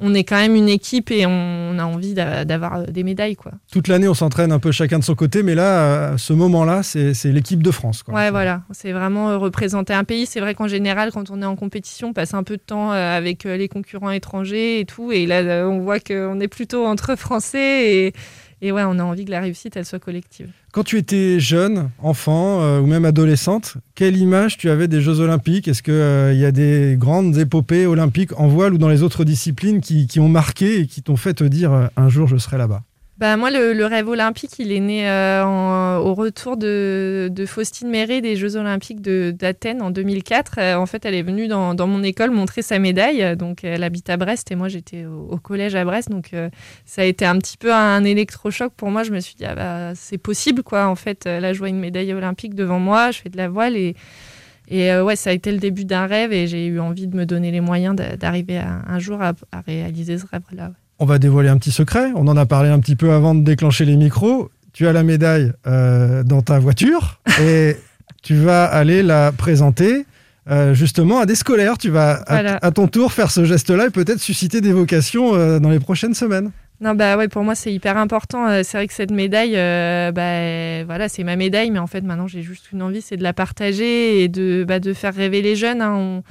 on 0.00 0.14
est 0.14 0.24
quand 0.24 0.36
même 0.36 0.54
une 0.54 0.68
équipe 0.68 1.10
et 1.10 1.26
on 1.26 1.78
a 1.78 1.84
envie 1.84 2.14
d'avoir 2.14 2.76
euh, 2.76 2.84
des 2.86 3.02
médailles. 3.02 3.36
Quoi. 3.36 3.52
Toute 3.72 3.88
l'année, 3.88 4.08
on 4.08 4.14
s'entraîne 4.14 4.52
un 4.52 4.58
peu 4.58 4.72
chacun 4.72 4.98
de 4.98 5.04
son 5.04 5.14
côté, 5.14 5.42
mais 5.42 5.54
là, 5.54 6.12
euh, 6.12 6.16
ce 6.16 6.32
moment-là, 6.32 6.82
c'est 6.82 7.12
l'équipe 7.24 7.62
de 7.62 7.70
France. 7.70 8.02
Quoi. 8.02 8.14
Ouais, 8.14 8.30
voilà. 8.30 8.62
C'est 8.70 8.92
vraiment 8.92 9.30
euh, 9.30 9.38
représenter 9.38 9.92
un 9.92 10.04
pays. 10.04 10.26
C'est 10.26 10.40
vrai 10.40 10.54
qu'en 10.54 10.68
général, 10.68 11.10
quand 11.12 11.30
on 11.30 11.42
est 11.42 11.46
en 11.46 11.56
compétition, 11.56 12.08
on 12.08 12.12
passe 12.12 12.34
un 12.34 12.42
peu 12.42 12.56
de 12.56 12.62
temps 12.62 12.90
avec 12.90 13.44
les 13.44 13.68
concurrents 13.68 14.10
étrangers 14.10 14.80
et 14.80 14.84
tout. 14.84 15.12
Et 15.12 15.26
là, 15.26 15.66
on 15.68 15.80
voit 15.80 16.00
qu'on 16.00 16.40
est 16.40 16.48
plutôt 16.48 16.86
entre 16.86 17.16
Français 17.16 17.94
et 17.94 18.12
et 18.60 18.72
ouais, 18.72 18.82
on 18.84 18.98
a 18.98 19.04
envie 19.04 19.24
que 19.24 19.30
la 19.30 19.40
réussite, 19.40 19.76
elle 19.76 19.84
soit 19.84 19.98
collective. 19.98 20.50
Quand 20.70 20.82
tu 20.84 20.98
étais 20.98 21.40
jeune, 21.40 21.90
enfant 21.98 22.60
euh, 22.60 22.80
ou 22.80 22.86
même 22.86 23.06
adolescente, 23.06 23.78
quelle 23.94 24.18
image 24.18 24.58
tu 24.58 24.68
avais 24.68 24.86
des 24.86 25.00
Jeux 25.00 25.20
Olympiques? 25.20 25.66
Est-ce 25.66 25.82
qu'il 25.82 25.94
euh, 25.94 26.34
y 26.34 26.44
a 26.44 26.52
des 26.52 26.96
grandes 26.98 27.38
épopées 27.38 27.86
olympiques 27.86 28.38
en 28.38 28.48
voile 28.48 28.74
ou 28.74 28.78
dans 28.78 28.90
les 28.90 29.02
autres 29.02 29.24
disciplines 29.24 29.80
qui, 29.80 30.06
qui 30.06 30.20
ont 30.20 30.28
marqué 30.28 30.80
et 30.80 30.86
qui 30.86 31.02
t'ont 31.02 31.16
fait 31.16 31.32
te 31.32 31.44
dire 31.44 31.72
euh, 31.72 31.86
un 31.96 32.10
jour 32.10 32.28
je 32.28 32.36
serai 32.36 32.58
là-bas? 32.58 32.82
Bah, 33.18 33.36
moi, 33.36 33.50
le, 33.50 33.84
rêve 33.84 34.08
olympique, 34.08 34.60
il 34.60 34.70
est 34.70 34.78
né 34.78 35.10
euh, 35.10 35.96
au 35.96 36.14
retour 36.14 36.56
de, 36.56 37.44
Faustine 37.48 37.90
Méré 37.90 38.20
des 38.20 38.36
Jeux 38.36 38.54
olympiques 38.54 39.00
d'Athènes 39.00 39.82
en 39.82 39.90
2004. 39.90 40.54
Euh, 40.58 40.76
en 40.76 40.86
fait, 40.86 41.04
elle 41.04 41.16
est 41.16 41.22
venue 41.22 41.48
dans, 41.48 41.74
mon 41.88 42.04
école 42.04 42.30
montrer 42.30 42.62
sa 42.62 42.78
médaille. 42.78 43.36
Donc, 43.36 43.64
elle 43.64 43.82
habite 43.82 44.08
à 44.08 44.16
Brest 44.16 44.52
et 44.52 44.54
moi, 44.54 44.68
j'étais 44.68 45.04
au, 45.04 45.36
collège 45.38 45.74
à 45.74 45.84
Brest. 45.84 46.10
Donc, 46.10 46.32
euh, 46.32 46.48
ça 46.84 47.02
a 47.02 47.04
été 47.06 47.26
un 47.26 47.36
petit 47.38 47.56
peu 47.56 47.74
un 47.74 48.04
électrochoc 48.04 48.72
pour 48.74 48.92
moi. 48.92 49.02
Je 49.02 49.10
me 49.10 49.18
suis 49.18 49.34
dit, 49.34 49.44
ah, 49.44 49.56
bah, 49.56 49.92
c'est 49.96 50.18
possible, 50.18 50.62
quoi. 50.62 50.86
En 50.86 50.94
fait, 50.94 51.24
là, 51.24 51.52
je 51.52 51.58
vois 51.58 51.70
une 51.70 51.80
médaille 51.80 52.12
olympique 52.12 52.54
devant 52.54 52.78
moi, 52.78 53.10
je 53.10 53.18
fais 53.18 53.30
de 53.30 53.36
la 53.36 53.48
voile 53.48 53.76
et. 53.76 53.96
Et 54.70 54.94
ouais, 55.00 55.16
ça 55.16 55.30
a 55.30 55.32
été 55.32 55.50
le 55.50 55.56
début 55.56 55.86
d'un 55.86 56.06
rêve 56.06 56.30
et 56.30 56.46
j'ai 56.46 56.66
eu 56.66 56.78
envie 56.78 57.06
de 57.06 57.16
me 57.16 57.24
donner 57.24 57.50
les 57.50 57.62
moyens 57.62 57.96
d'arriver 57.96 58.58
un 58.58 58.98
jour 58.98 59.22
à, 59.22 59.32
réaliser 59.66 60.18
ce 60.18 60.26
rêve-là 60.26 60.72
on 60.98 61.06
va 61.06 61.18
dévoiler 61.18 61.48
un 61.48 61.58
petit 61.58 61.70
secret. 61.70 62.10
On 62.14 62.26
en 62.28 62.36
a 62.36 62.46
parlé 62.46 62.70
un 62.70 62.80
petit 62.80 62.96
peu 62.96 63.12
avant 63.12 63.34
de 63.34 63.42
déclencher 63.42 63.84
les 63.84 63.96
micros. 63.96 64.50
Tu 64.72 64.86
as 64.86 64.92
la 64.92 65.02
médaille 65.02 65.52
euh, 65.66 66.22
dans 66.22 66.42
ta 66.42 66.58
voiture 66.58 67.20
et 67.40 67.76
tu 68.22 68.34
vas 68.34 68.64
aller 68.64 69.02
la 69.02 69.32
présenter 69.32 70.06
euh, 70.50 70.74
justement 70.74 71.20
à 71.20 71.26
des 71.26 71.34
scolaires. 71.34 71.78
Tu 71.78 71.90
vas 71.90 72.22
à, 72.26 72.70
ton 72.72 72.88
tour 72.88 73.12
faire 73.12 73.30
ce 73.30 73.44
geste-là 73.44 73.86
et 73.86 73.90
peut-être 73.90 74.20
susciter 74.20 74.60
des 74.60 74.72
vocations 74.72 75.34
euh, 75.34 75.58
dans 75.58 75.70
les 75.70 75.80
prochaines 75.80 76.14
semaines. 76.14 76.50
Non, 76.80 76.94
bah 76.94 77.16
ouais, 77.16 77.26
pour 77.26 77.42
moi 77.42 77.56
c'est 77.56 77.72
hyper 77.72 77.96
important. 77.96 78.62
C'est 78.62 78.76
vrai 78.76 78.86
que 78.86 78.94
cette 78.94 79.10
médaille, 79.10 79.54
bah, 80.12 80.84
voilà, 80.84 81.08
c'est 81.08 81.24
ma 81.24 81.34
médaille, 81.34 81.72
mais 81.72 81.80
en 81.80 81.88
fait 81.88 82.02
maintenant 82.02 82.28
j'ai 82.28 82.42
juste 82.42 82.70
une 82.70 82.82
envie, 82.82 83.02
c'est 83.02 83.16
de 83.16 83.24
la 83.24 83.32
partager 83.32 84.22
et 84.22 84.28
de, 84.28 84.64
bah, 84.66 84.78
de 84.78 84.92
faire 84.92 85.12
rêver 85.12 85.42
les 85.42 85.56
jeunes. 85.56 85.82
Hein 85.82 85.92
on 85.96 86.22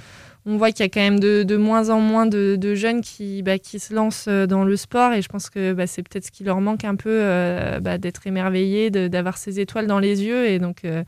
voit 0.56 0.72
qu'il 0.72 0.86
y 0.86 0.86
a 0.86 0.90
quand 0.90 1.02
même 1.02 1.20
de, 1.20 1.58
moins 1.58 1.90
en 1.90 2.00
moins 2.00 2.26
de, 2.26 2.76
jeunes 2.76 3.02
qui, 3.02 3.44
bah, 3.44 3.60
qui 3.60 3.80
se 3.80 3.94
lancent 3.94 4.28
euh, 4.30 4.48
dans 4.48 4.64
le 4.64 4.78
sport. 4.78 5.12
Et 5.12 5.22
je 5.22 5.28
pense 5.28 5.50
que 5.50 5.74
bah, 5.74 5.88
c'est 5.88 6.04
peut-être 6.04 6.26
ce 6.26 6.32
qui 6.32 6.46
leur 6.46 6.62
manque 6.62 6.86
un 6.86 6.96
peu 6.96 7.10
euh, 7.12 7.82
bah, 7.82 7.98
d'être 7.98 8.26
émerveillés, 8.26 8.90
d'avoir 8.90 9.38
ces 9.38 9.60
étoiles 9.60 9.88
dans 9.88 10.00
les 10.00 10.24
yeux. 10.24 10.48
Et 10.48 10.60
donc 10.60 10.86
euh, 10.86 11.04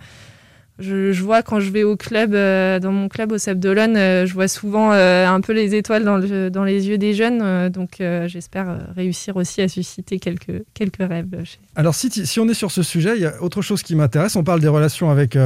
je, 0.79 1.21
vois 1.21 1.41
quand 1.43 1.59
je 1.59 1.71
vais 1.71 1.83
au 1.83 1.95
club, 1.95 2.31
dans 2.31 2.91
mon 2.91 3.09
club 3.09 3.31
au 3.31 3.37
Seb 3.37 3.59
d'Olonne, 3.59 3.95
je 3.95 4.33
vois 4.33 4.47
souvent 4.47 4.91
un 4.91 5.41
peu 5.41 5.53
les 5.53 5.75
étoiles 5.75 6.03
dans, 6.03 6.63
les 6.63 6.87
yeux 6.87 6.97
des 6.97 7.13
jeunes. 7.13 7.69
donc 7.69 7.97
j'espère 7.99 8.77
réussir 8.95 9.35
aussi 9.35 9.61
à 9.61 9.67
susciter 9.67 10.19
quelques, 10.19 10.63
rêves. 10.99 11.27
Alors 11.75 11.95
si, 11.95 12.39
on 12.39 12.49
est 12.49 12.53
sur 12.53 12.71
ce 12.71 12.83
sujet, 12.83 13.15
il 13.15 13.21
y 13.21 13.25
a 13.25 13.41
autre 13.41 13.61
chose 13.61 13.83
qui 13.83 13.95
m'intéresse. 13.95 14.35
On 14.35 14.43
parle 14.43 14.59
des 14.59 14.67
relations 14.67 15.09
avec, 15.09 15.37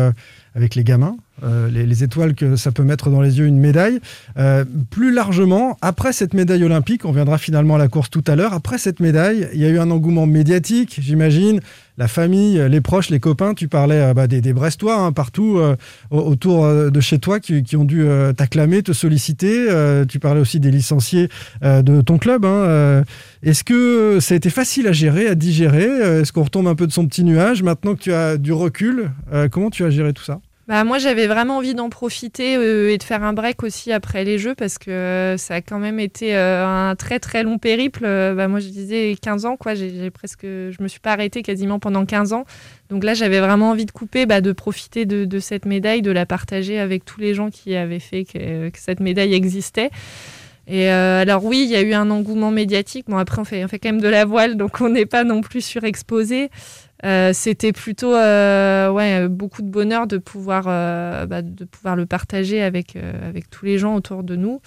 les 0.55 0.83
gamins. 0.83 1.15
Euh, 1.41 1.67
les, 1.67 2.03
étoiles 2.03 2.35
que 2.35 2.55
ça 2.55 2.71
peut 2.71 2.83
mettre 2.83 3.09
dans 3.09 3.19
les 3.19 3.39
yeux 3.39 3.47
une 3.47 3.57
médaille. 3.57 3.99
Euh, 4.37 4.63
plus 4.91 5.11
largement, 5.11 5.77
après 5.81 6.13
cette 6.13 6.35
médaille 6.35 6.63
olympique, 6.63 7.05
on 7.05 7.11
viendra 7.11 7.39
finalement 7.39 7.75
à 7.75 7.79
la 7.79 7.87
course 7.87 8.09
tout 8.09 8.23
à 8.27 8.35
l'heure, 8.35 8.53
après 8.53 8.77
cette 8.77 8.99
médaille, 8.99 9.49
il 9.53 9.59
y 9.59 9.65
a 9.65 9.69
eu 9.69 9.79
un 9.79 9.89
engouement 9.89 10.27
médiatique, 10.27 10.99
j'imagine, 11.01 11.59
la 11.97 12.07
famille, 12.07 12.61
les 12.69 12.81
proches, 12.81 13.09
les 13.09 13.19
copains, 13.19 13.53
tu 13.53 13.67
parlais 13.67 14.01
euh, 14.01 14.13
bah, 14.13 14.27
des, 14.27 14.53
Brestois 14.53 14.99
hein, 14.99 15.11
partout 15.11 15.59
autour 16.11 16.67
de 16.67 16.99
chez 16.99 17.19
toi 17.19 17.39
qui, 17.39 17.75
ont 17.75 17.85
dû 17.85 18.05
t'acclamer, 18.37 18.83
te 18.83 18.93
solliciter, 18.93 19.67
tu 20.07 20.19
parlais 20.19 20.41
aussi 20.41 20.59
des 20.59 20.69
licenciés 20.69 21.29
de 21.61 22.01
ton 22.01 22.17
club. 22.17 22.45
Hein, 22.45 23.03
Est-ce 23.41 23.63
que 23.63 24.19
ça 24.19 24.35
a 24.35 24.37
été 24.37 24.49
facile 24.49 24.87
à 24.87 24.91
gérer, 24.91 25.27
à 25.27 25.35
digérer 25.35 26.19
Est-ce 26.21 26.31
qu'on 26.31 26.43
retombe 26.43 26.67
un 26.67 26.75
peu 26.75 26.85
de 26.85 26.91
son 26.91 27.07
petit 27.07 27.23
nuage 27.23 27.63
maintenant 27.63 27.95
que 27.95 28.01
tu 28.01 28.13
as 28.13 28.37
du 28.37 28.51
recul 28.51 29.11
Comment 29.51 29.69
tu 29.69 29.83
as 29.83 29.89
géré 29.89 30.13
tout 30.13 30.23
ça? 30.23 30.39
Bah, 30.65 30.85
moi, 30.85 30.97
j'avais 30.97 31.27
vraiment 31.27 31.57
envie 31.57 31.73
d'en 31.73 31.89
profiter 31.89 32.55
euh, 32.55 32.93
et 32.93 32.97
de 32.97 33.03
faire 33.03 33.21
un 33.23 33.33
break 33.33 33.63
aussi 33.63 33.91
après 33.91 34.23
les 34.23 34.37
Jeux 34.37 34.55
parce 34.55 34.77
que 34.77 34.91
euh, 34.91 35.37
ça 35.37 35.55
a 35.55 35.61
quand 35.61 35.77
même 35.77 35.99
été 35.99 36.37
euh, 36.37 36.65
un 36.65 36.95
très 36.95 37.19
très 37.19 37.43
long 37.43 37.57
périple. 37.57 38.03
Bah, 38.03 38.47
moi, 38.47 38.61
je 38.61 38.69
disais 38.69 39.13
15 39.21 39.45
ans, 39.45 39.57
quoi. 39.57 39.75
J'ai 39.75 40.09
presque, 40.09 40.43
je 40.43 40.81
me 40.81 40.87
suis 40.87 41.01
pas 41.01 41.11
arrêtée 41.11 41.43
quasiment 41.43 41.79
pendant 41.79 42.05
15 42.05 42.31
ans. 42.31 42.45
Donc 42.89 43.03
là, 43.03 43.13
j'avais 43.13 43.41
vraiment 43.41 43.71
envie 43.71 43.85
de 43.85 43.91
couper, 43.91 44.25
bah, 44.25 44.39
de 44.39 44.53
profiter 44.53 45.05
de, 45.05 45.39
cette 45.39 45.65
médaille, 45.65 46.01
de 46.01 46.11
la 46.11 46.25
partager 46.25 46.79
avec 46.79 47.03
tous 47.03 47.19
les 47.19 47.33
gens 47.33 47.49
qui 47.49 47.75
avaient 47.75 47.99
fait 47.99 48.23
que, 48.23 48.71
cette 48.75 49.01
médaille 49.01 49.33
existait. 49.33 49.89
Et 50.65 50.87
alors 50.87 51.43
oui, 51.43 51.63
il 51.65 51.69
y 51.71 51.75
a 51.75 51.81
eu 51.81 51.93
un 51.93 52.09
engouement 52.09 52.51
médiatique. 52.51 53.07
Bon 53.09 53.17
après, 53.17 53.41
on 53.41 53.43
fait, 53.43 53.65
on 53.65 53.67
fait 53.67 53.79
quand 53.79 53.89
même 53.89 53.99
de 54.01 54.07
la 54.07 54.23
voile, 54.23 54.55
donc 54.55 54.79
on 54.79 54.87
n'est 54.87 55.05
pas 55.05 55.25
non 55.25 55.41
plus 55.41 55.59
surexposé. 55.59 56.49
Euh, 57.03 57.31
c'était 57.33 57.73
plutôt 57.73 58.15
euh, 58.15 58.89
ouais, 58.89 59.27
beaucoup 59.27 59.61
de 59.61 59.67
bonheur 59.67 60.07
de 60.07 60.17
pouvoir, 60.17 60.65
euh, 60.67 61.25
bah, 61.25 61.41
de 61.41 61.65
pouvoir 61.65 61.95
le 61.95 62.05
partager 62.05 62.61
avec, 62.61 62.95
avec 62.95 63.49
tous 63.49 63.65
les 63.65 63.77
gens 63.77 63.95
autour 63.95 64.23
de 64.23 64.35
nous. 64.35 64.61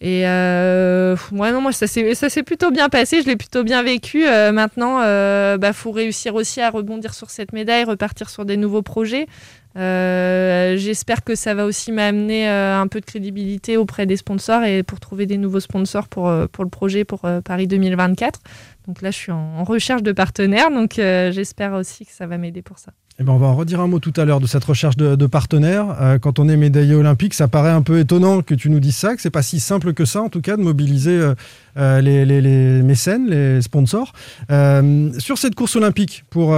Et 0.00 0.24
ouais, 0.24 1.52
non, 1.52 1.60
moi, 1.60 1.72
ça 1.72 1.86
s'est 1.86 2.42
plutôt 2.42 2.70
bien 2.70 2.88
passé, 2.88 3.22
je 3.22 3.26
l'ai 3.26 3.36
plutôt 3.36 3.64
bien 3.64 3.82
vécu. 3.82 4.24
maintenant, 4.52 5.00
il 5.00 5.58
bah, 5.58 5.72
faut 5.72 5.90
réussir 5.90 6.34
aussi 6.34 6.60
à 6.60 6.70
rebondir 6.70 7.14
sur 7.14 7.30
cette 7.30 7.52
médaille, 7.52 7.84
repartir 7.84 8.28
sur 8.28 8.44
des 8.44 8.56
nouveaux 8.56 8.82
projets. 8.82 9.26
J'espère 9.76 11.22
que 11.22 11.34
ça 11.34 11.54
va 11.54 11.64
aussi 11.66 11.92
m'amener 11.92 12.48
un 12.48 12.86
peu 12.88 13.00
de 13.00 13.06
crédibilité 13.06 13.76
auprès 13.76 14.06
des 14.06 14.16
sponsors 14.16 14.64
et 14.64 14.82
pour 14.82 15.00
trouver 15.00 15.26
des 15.26 15.36
nouveaux 15.36 15.60
sponsors 15.60 16.08
pour, 16.08 16.32
pour 16.50 16.64
le 16.64 16.70
projet 16.70 17.04
pour 17.04 17.22
Paris 17.44 17.66
2024. 17.66 18.40
Donc 18.86 19.02
là, 19.02 19.10
je 19.10 19.16
suis 19.16 19.32
en, 19.32 19.64
recherche 19.64 20.02
de 20.02 20.12
partenaires, 20.12 20.70
donc 20.70 20.94
j'espère 20.96 21.74
aussi 21.74 22.06
que 22.06 22.12
ça 22.12 22.26
va 22.26 22.38
m'aider 22.38 22.62
pour 22.62 22.78
ça. 22.78 22.92
Eh 23.18 23.24
ben 23.24 23.32
on 23.32 23.38
va 23.38 23.46
en 23.46 23.56
redire 23.56 23.80
un 23.80 23.86
mot 23.86 23.98
tout 23.98 24.12
à 24.16 24.26
l'heure 24.26 24.40
de 24.40 24.46
cette 24.46 24.64
recherche 24.64 24.96
de, 24.98 25.26
partenaires. 25.26 25.96
Euh, 26.02 26.18
quand 26.18 26.38
on 26.38 26.50
est 26.50 26.56
médaillé 26.56 26.94
olympique, 26.94 27.32
ça 27.32 27.48
paraît 27.48 27.70
un 27.70 27.80
peu 27.80 27.98
étonnant 27.98 28.42
que 28.42 28.54
tu 28.54 28.68
nous 28.68 28.78
dises 28.78 28.96
ça, 28.96 29.16
que 29.16 29.22
c'est 29.22 29.30
pas 29.30 29.42
si 29.42 29.58
simple 29.58 29.94
que 29.94 30.04
ça, 30.04 30.20
en 30.20 30.28
tout 30.28 30.42
cas, 30.42 30.58
de 30.58 30.62
mobiliser 30.62 31.18
euh, 31.18 31.34
euh, 31.78 32.02
les, 32.02 32.82
mécènes, 32.82 33.30
les 33.30 33.62
sponsors. 33.62 34.12
sur 35.18 35.38
cette 35.38 35.54
course 35.54 35.76
olympique, 35.76 36.24
pour 36.28 36.54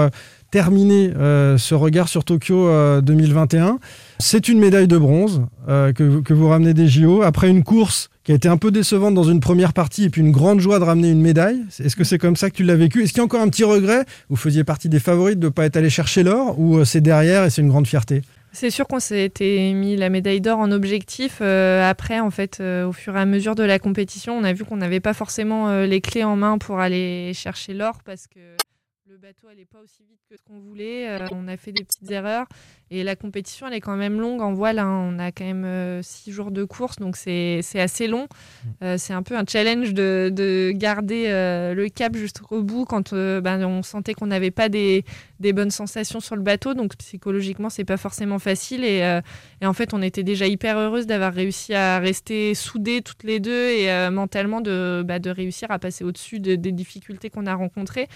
terminer 0.51 1.13
ce 1.15 1.75
regard 1.75 2.09
sur 2.09 2.25
Tokyo 2.25 3.01
2021, 3.01 3.79
c'est 4.19 4.49
une 4.49 4.59
médaille 4.59 4.89
de 4.89 4.99
bronze 4.99 5.43
que, 5.67 6.21
que, 6.21 6.35
vous 6.35 6.49
ramenez 6.49 6.75
des 6.75 6.89
JO 6.89 7.23
après 7.23 7.49
une 7.49 7.63
course 7.63 8.11
qui 8.29 8.33
a 8.33 8.35
été 8.35 8.47
un 8.47 8.59
peu 8.59 8.71
décevante 8.71 9.15
dans 9.15 9.25
une 9.25 9.41
première 9.41 9.73
partie 9.73 10.05
et 10.05 10.11
puis 10.11 10.21
une 10.21 10.33
grande 10.33 10.61
joie 10.61 10.79
de 10.79 10.85
ramener 10.85 11.11
une 11.11 11.23
médaille. 11.23 11.65
Est-ce 11.83 11.97
que 11.97 12.05
c'est 12.05 12.19
comme 12.19 12.37
ça 12.37 12.51
que 12.51 12.57
tu 12.57 12.63
l'as 12.63 12.77
vécu? 12.77 13.03
Est-ce 13.03 13.13
qu'il 13.15 13.21
y 13.21 13.23
a 13.23 13.25
encore 13.25 13.41
un 13.41 13.49
petit 13.49 13.65
regret? 13.65 14.05
Vous 14.29 14.37
faisiez 14.37 14.65
partie 14.65 14.91
des 14.91 14.99
favorites 14.99 15.39
de 15.39 15.47
ne 15.47 15.51
pas 15.51 15.65
être 15.65 15.79
allé 15.79 15.89
chercher 15.89 16.23
l'or 16.23 16.61
ou 16.61 16.77
euh, 16.77 16.85
c'est 16.85 17.01
derrière 17.01 17.45
et 17.45 17.49
c'est 17.49 17.63
une 17.63 17.71
grande 17.71 17.87
fierté? 17.87 18.21
C'est 18.53 18.69
sûr 18.69 18.87
qu'on 18.87 19.01
s'était 19.01 19.73
mis 19.73 19.97
la 19.97 20.11
médaille 20.11 20.43
d'or 20.43 20.59
en 20.59 20.71
objectif. 20.73 21.39
Euh, 21.41 21.89
après, 21.89 22.21
en 22.21 22.31
fait, 22.31 22.59
euh, 22.61 22.87
au 22.87 22.93
fur 22.93 23.17
et 23.17 23.19
à 23.19 23.25
mesure 23.25 23.55
de 23.55 23.63
la 23.63 23.79
compétition, 23.79 24.37
on 24.37 24.45
a 24.45 24.53
vu 24.53 24.67
qu'on 24.67 24.77
n'avait 24.77 25.01
pas 25.01 25.15
forcément 25.15 25.81
les 25.85 26.03
clés 26.03 26.25
en 26.25 26.37
main 26.37 26.59
pour 26.59 26.81
aller 26.81 27.33
chercher 27.33 27.73
l'or 27.73 28.01
parce 28.05 28.27
que 28.27 28.41
le 29.09 29.17
bateau 29.17 29.47
n'allait 29.49 29.65
pas 29.65 29.79
aussi 29.79 30.05
vite 30.07 30.21
que 30.29 30.37
ce 30.37 30.43
qu'on 30.43 30.59
voulait. 30.59 31.09
Euh, 31.09 31.27
on 31.31 31.49
a 31.49 31.57
fait 31.57 31.73
des 31.73 31.83
petites 31.83 32.11
erreurs. 32.11 32.47
Et 32.91 33.03
la 33.03 33.17
compétition, 33.17 33.67
elle 33.67 33.73
est 33.73 33.81
quand 33.81 33.97
même 33.97 34.21
longue 34.21 34.43
en 34.43 34.53
voile. 34.53 34.79
Hein. 34.79 35.11
On 35.11 35.19
a 35.19 35.33
quand 35.33 35.47
même 35.47 35.65
euh, 35.65 36.03
six 36.03 36.31
jours 36.31 36.51
de 36.51 36.63
course, 36.65 36.97
donc 36.97 37.17
c'est 37.17 37.63
assez 37.75 38.07
long. 38.07 38.25
Mm. 38.25 38.69
Euh, 38.83 38.99
c'est 38.99 39.15
un 39.15 39.23
peu 39.23 39.35
un 39.35 39.45
challenge 39.49 39.95
de, 39.95 40.31
de 40.31 40.73
garder 40.75 41.29
le 41.29 41.89
cap 41.89 42.17
jusqu'au 42.17 42.63
bout 42.63 42.85
quand 42.85 43.15
ben, 43.15 43.65
on 43.65 43.83
sentait 43.83 44.13
qu'on 44.13 44.27
n'avait 44.27 44.51
pas 44.51 44.69
des, 44.69 45.05
des, 45.41 45.55
bonnes 45.55 45.71
sensations 45.71 46.21
sur 46.21 46.37
le 46.37 46.43
bateau. 46.43 46.75
Donc 46.75 46.95
psychologiquement, 46.97 47.71
c'est 47.71 47.87
pas 47.87 47.97
forcément 47.97 48.39
facile. 48.39 48.85
Et, 48.85 48.99
et, 49.63 49.67
en 49.67 49.73
fait, 49.73 49.95
on 49.95 50.03
était 50.03 50.23
déjà 50.23 50.47
hyper 50.47 50.77
heureuse 50.77 51.07
d'avoir 51.07 51.33
réussi 51.33 51.73
à 51.73 51.99
rester 51.99 52.55
soudées 52.55 53.01
toutes 53.01 53.23
les 53.23 53.41
deux 53.41 53.71
et 53.71 54.11
mentalement 54.11 54.61
de, 54.61 55.03
bah, 55.07 55.19
de 55.19 55.31
réussir 55.31 55.71
à 55.71 55.79
passer 55.79 56.05
au-dessus 56.05 56.41
des 56.41 56.73
difficultés 56.73 57.31
qu'on 57.31 57.47
a 57.47 57.55
rencontrées. 57.55 58.09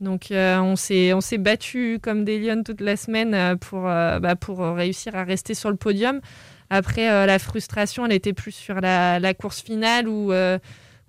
Donc 0.00 0.30
euh, 0.30 0.58
on 0.60 0.76
s'est 0.76 1.38
battu 1.38 1.98
comme 2.00 2.24
des 2.24 2.38
lions 2.38 2.62
toute 2.62 2.80
la 2.80 2.96
semaine 2.96 3.34
euh, 3.34 3.56
pour 3.56 3.88
euh, 3.88 4.20
bah, 4.20 4.36
pour 4.36 4.60
réussir 4.60 5.16
à 5.16 5.24
rester 5.24 5.54
sur 5.54 5.70
le 5.70 5.76
podium. 5.76 6.20
Après 6.70 7.06
la 7.26 7.38
frustration, 7.38 8.04
elle 8.04 8.12
était 8.12 8.34
plus 8.34 8.52
sur 8.52 8.74
la, 8.82 9.34
course 9.34 9.62
finale 9.62 10.06
où 10.06 10.32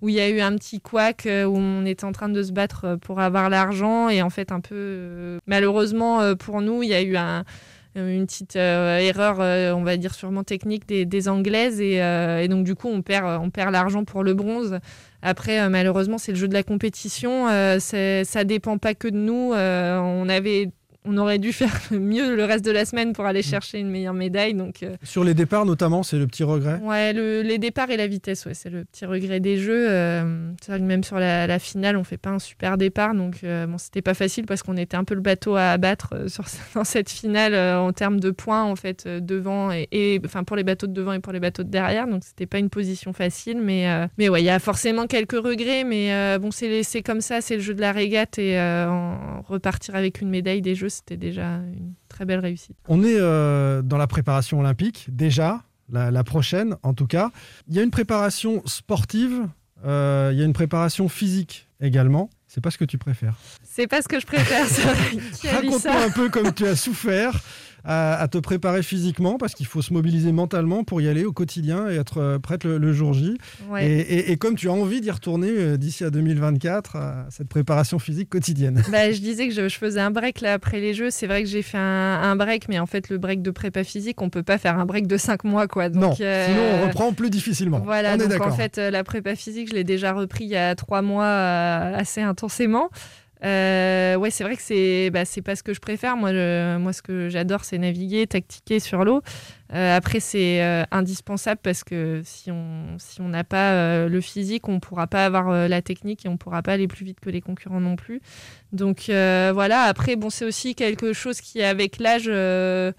où 0.02 0.08
il 0.08 0.14
y 0.14 0.20
a 0.20 0.30
eu 0.30 0.40
un 0.40 0.56
petit 0.56 0.80
couac 0.80 1.28
où 1.28 1.54
on 1.54 1.84
était 1.84 2.06
en 2.06 2.12
train 2.12 2.30
de 2.30 2.42
se 2.42 2.50
battre 2.50 2.96
pour 3.02 3.20
avoir 3.20 3.50
l'argent 3.50 4.08
et 4.08 4.22
en 4.22 4.30
fait 4.30 4.52
un 4.52 4.60
peu 4.60 5.38
malheureusement 5.46 6.34
pour 6.36 6.62
nous, 6.62 6.82
il 6.82 6.88
y 6.88 6.94
a 6.94 7.02
eu 7.02 7.14
un 7.16 7.44
une 7.94 8.24
petite 8.24 8.56
erreur, 8.56 9.40
on 9.76 9.82
va 9.82 9.98
dire 9.98 10.14
sûrement 10.14 10.44
technique 10.44 10.88
des, 10.88 11.04
des 11.04 11.28
Anglaises 11.28 11.78
et, 11.78 11.96
et, 11.96 12.48
donc 12.48 12.64
du 12.64 12.74
coup 12.74 12.88
on 12.88 13.02
perd, 13.02 13.42
on 13.42 13.50
perd 13.50 13.72
l'argent 13.72 14.04
pour 14.04 14.24
le 14.24 14.32
bronze. 14.32 14.80
Après, 15.22 15.60
euh, 15.60 15.68
malheureusement, 15.68 16.18
c'est 16.18 16.32
le 16.32 16.38
jeu 16.38 16.48
de 16.48 16.54
la 16.54 16.62
compétition. 16.62 17.48
Euh, 17.48 17.78
ça 17.78 18.44
dépend 18.44 18.78
pas 18.78 18.94
que 18.94 19.08
de 19.08 19.16
nous. 19.16 19.52
Euh, 19.52 19.98
on 19.98 20.28
avait 20.28 20.70
on 21.04 21.16
aurait 21.16 21.38
dû 21.38 21.52
faire 21.52 21.80
mieux 21.90 22.36
le 22.36 22.44
reste 22.44 22.64
de 22.64 22.70
la 22.70 22.84
semaine 22.84 23.12
pour 23.12 23.24
aller 23.24 23.40
mm. 23.40 23.44
chercher 23.44 23.78
une 23.78 23.90
meilleure 23.90 24.14
médaille. 24.14 24.54
Donc, 24.54 24.82
euh. 24.82 24.96
Sur 25.02 25.24
les 25.24 25.34
départs 25.34 25.64
notamment, 25.64 26.02
c'est 26.02 26.18
le 26.18 26.26
petit 26.26 26.42
regret 26.42 26.80
Ouais, 26.82 27.12
les 27.12 27.58
départs 27.58 27.90
et 27.90 27.96
la 27.96 28.06
vitesse, 28.06 28.44
ouais, 28.46 28.54
c'est 28.54 28.70
le 28.70 28.84
petit 28.84 29.06
regret 29.06 29.40
des 29.40 29.58
jeux. 29.58 29.86
Euh, 29.88 30.52
même 30.68 31.04
sur 31.04 31.18
la, 31.18 31.58
finale, 31.58 31.96
on 31.96 32.04
fait 32.04 32.16
pas 32.16 32.30
un 32.30 32.38
super 32.38 32.76
départ. 32.76 33.14
Donc 33.14 33.38
euh, 33.44 33.66
bon, 33.66 33.78
c'était 33.78 34.02
pas 34.02 34.14
facile 34.14 34.46
parce 34.46 34.62
qu'on 34.62 34.76
était 34.76 34.96
un 34.96 35.04
peu 35.04 35.14
le 35.14 35.20
bateau 35.20 35.56
à 35.56 35.70
abattre 35.70 36.28
sur, 36.28 36.44
dans 36.74 36.84
cette 36.84 37.10
finale 37.10 37.54
en 37.54 37.92
termes 37.92 38.20
de 38.20 38.30
points 38.30 38.64
en 38.64 38.76
fait 38.76 39.06
devant 39.06 39.70
et, 39.72 40.20
enfin 40.24 40.44
pour 40.44 40.56
les 40.56 40.64
bateaux 40.64 40.86
de 40.86 40.92
devant 40.92 41.12
et 41.12 41.20
pour 41.20 41.32
les 41.32 41.40
bateaux 41.40 41.62
de 41.62 41.70
derrière. 41.70 42.06
Donc 42.06 42.24
c'était 42.24 42.46
pas 42.46 42.58
une 42.58 42.70
position 42.70 43.12
facile. 43.12 43.60
Mais, 43.62 43.86
mais 44.18 44.28
ouais, 44.28 44.42
il 44.42 44.46
y 44.46 44.50
a 44.50 44.58
forcément 44.58 45.06
quelques 45.06 45.32
regrets. 45.32 45.84
Mais 45.84 46.38
bon, 46.38 46.50
c'est 46.50 47.02
comme 47.02 47.20
ça, 47.20 47.40
c'est 47.40 47.56
le 47.56 47.62
jeu 47.62 47.74
de 47.74 47.80
la 47.80 47.92
régate 47.92 48.38
et 48.38 48.58
repartir 49.46 49.94
avec 49.96 50.20
une 50.20 50.28
médaille 50.28 50.62
des 50.62 50.74
jeux 50.74 50.89
c'était 50.90 51.16
déjà 51.16 51.56
une 51.56 51.94
très 52.08 52.24
belle 52.24 52.40
réussite. 52.40 52.76
On 52.88 53.02
est 53.02 53.18
euh, 53.18 53.82
dans 53.82 53.96
la 53.96 54.06
préparation 54.06 54.60
olympique, 54.60 55.06
déjà, 55.10 55.62
la, 55.90 56.24
prochaine 56.24 56.76
en 56.82 56.94
tout 56.94 57.06
cas. 57.06 57.30
Il 57.68 57.74
y 57.74 57.78
a 57.78 57.82
une 57.82 57.90
préparation 57.90 58.62
sportive, 58.66 59.48
euh, 59.84 60.30
il 60.32 60.38
y 60.38 60.42
a 60.42 60.44
une 60.44 60.52
préparation 60.52 61.08
physique 61.08 61.68
également. 61.80 62.30
C'est 62.46 62.60
pas 62.60 62.70
ce 62.70 62.78
que 62.78 62.84
tu 62.84 62.98
préfères. 62.98 63.36
C'est 63.62 63.86
pas 63.86 64.02
ce 64.02 64.08
que 64.08 64.20
je 64.20 64.26
préfère, 64.26 64.66
Raconte-moi 65.54 66.04
un 66.04 66.10
peu 66.10 66.28
comme 66.28 66.52
tu 66.52 66.66
as 66.66 66.76
souffert 66.76 67.40
à, 67.84 68.28
te 68.30 68.38
préparer 68.38 68.82
physiquement 68.82 69.38
parce 69.38 69.54
qu'il 69.54 69.66
faut 69.66 69.82
se 69.82 69.92
mobiliser 69.92 70.32
mentalement 70.32 70.84
pour 70.84 71.00
y 71.00 71.08
aller 71.08 71.24
au 71.24 71.32
quotidien 71.32 71.90
et 71.90 71.96
être 71.96 72.18
euh, 72.18 72.38
prête 72.38 72.64
le, 72.64 72.92
jour 72.92 73.12
J. 73.12 73.38
Et, 73.80 74.36
comme 74.36 74.54
tu 74.54 74.68
as 74.68 74.72
envie 74.72 75.00
d'y 75.00 75.10
retourner 75.10 75.50
euh, 75.50 75.76
d'ici 75.76 76.04
à 76.04 76.10
2024, 76.10 76.96
à 76.96 77.26
cette 77.30 77.48
préparation 77.48 77.98
physique 77.98 78.28
quotidienne. 78.28 78.82
Bah, 78.90 79.12
je 79.12 79.20
disais 79.20 79.46
que 79.48 79.54
je, 79.54 79.68
faisais 79.68 80.00
un 80.00 80.10
break 80.10 80.40
là 80.40 80.54
après 80.54 80.80
les 80.80 80.94
Jeux. 80.94 81.10
C'est 81.10 81.28
vrai 81.28 81.42
que 81.42 81.48
j'ai 81.48 81.62
fait 81.62 81.78
un, 81.78 82.34
break, 82.34 82.68
mais 82.68 82.78
en 82.80 82.86
fait, 82.86 83.08
le 83.08 83.18
break 83.18 83.40
de 83.40 83.50
prépa 83.50 83.84
physique, 83.84 84.20
on 84.20 84.30
peut 84.30 84.42
pas 84.42 84.58
faire 84.58 84.78
un 84.78 84.84
break 84.84 85.06
de 85.06 85.16
5 85.16 85.44
mois. 85.44 85.68
Quoi. 85.68 85.88
non, 85.90 86.14
euh, 86.20 86.46
sinon 86.46 86.62
on 86.74 86.86
reprend 86.88 87.12
plus 87.12 87.30
difficilement. 87.30 87.80
Voilà, 87.84 88.16
donc 88.16 88.40
en 88.40 88.50
fait, 88.50 88.78
la 88.78 89.04
prépa 89.04 89.36
physique, 89.36 89.70
je 89.70 89.74
l'ai 89.74 89.84
déjà 89.84 90.12
repris 90.12 90.44
il 90.44 90.50
y 90.50 90.56
a 90.56 90.74
3 90.74 91.02
mois 91.02 91.26
assez 91.26 92.20
intensément. 92.20 92.90
Euh, 93.44 94.16
ouais, 94.16 94.30
c'est 94.30 94.44
vrai 94.44 94.56
que 94.56 94.62
c'est 94.62 95.10
bah, 95.10 95.24
c'est 95.24 95.42
pas 95.42 95.56
ce 95.56 95.62
que 95.62 95.74
je 95.74 95.80
préfère. 95.80 96.16
Moi, 96.16 96.32
moi 96.78 96.92
ce 96.92 97.02
que 97.02 97.28
j'adore, 97.28 97.64
c'est 97.64 97.78
naviguer, 97.78 98.26
tactiquer 98.26 98.80
sur 98.80 99.04
l'eau. 99.04 99.22
Euh, 99.72 99.96
après, 99.96 100.18
c'est 100.20 100.62
euh, 100.62 100.82
indispensable 100.90 101.60
parce 101.62 101.84
que 101.84 102.22
si 102.24 102.50
on 102.50 102.96
si 102.98 103.20
on 103.20 103.28
n'a 103.28 103.44
pas 103.44 103.72
euh, 103.72 104.08
le 104.08 104.20
physique, 104.20 104.68
on 104.68 104.80
pourra 104.80 105.06
pas 105.06 105.24
avoir 105.24 105.68
la 105.68 105.82
technique 105.82 106.26
et 106.26 106.28
on 106.28 106.36
pourra 106.36 106.62
pas 106.62 106.72
aller 106.72 106.88
plus 106.88 107.04
vite 107.04 107.20
que 107.20 107.30
les 107.30 107.40
concurrents 107.40 107.80
non 107.80 107.96
plus. 107.96 108.20
Donc 108.72 109.04
voilà. 109.06 109.82
Après, 109.82 110.16
bon, 110.16 110.30
c'est 110.30 110.44
aussi 110.44 110.74
quelque 110.74 111.12
chose 111.12 111.40
qui, 111.40 111.62
avec 111.62 111.98
l'âge 111.98 112.28
euh, 112.28 112.92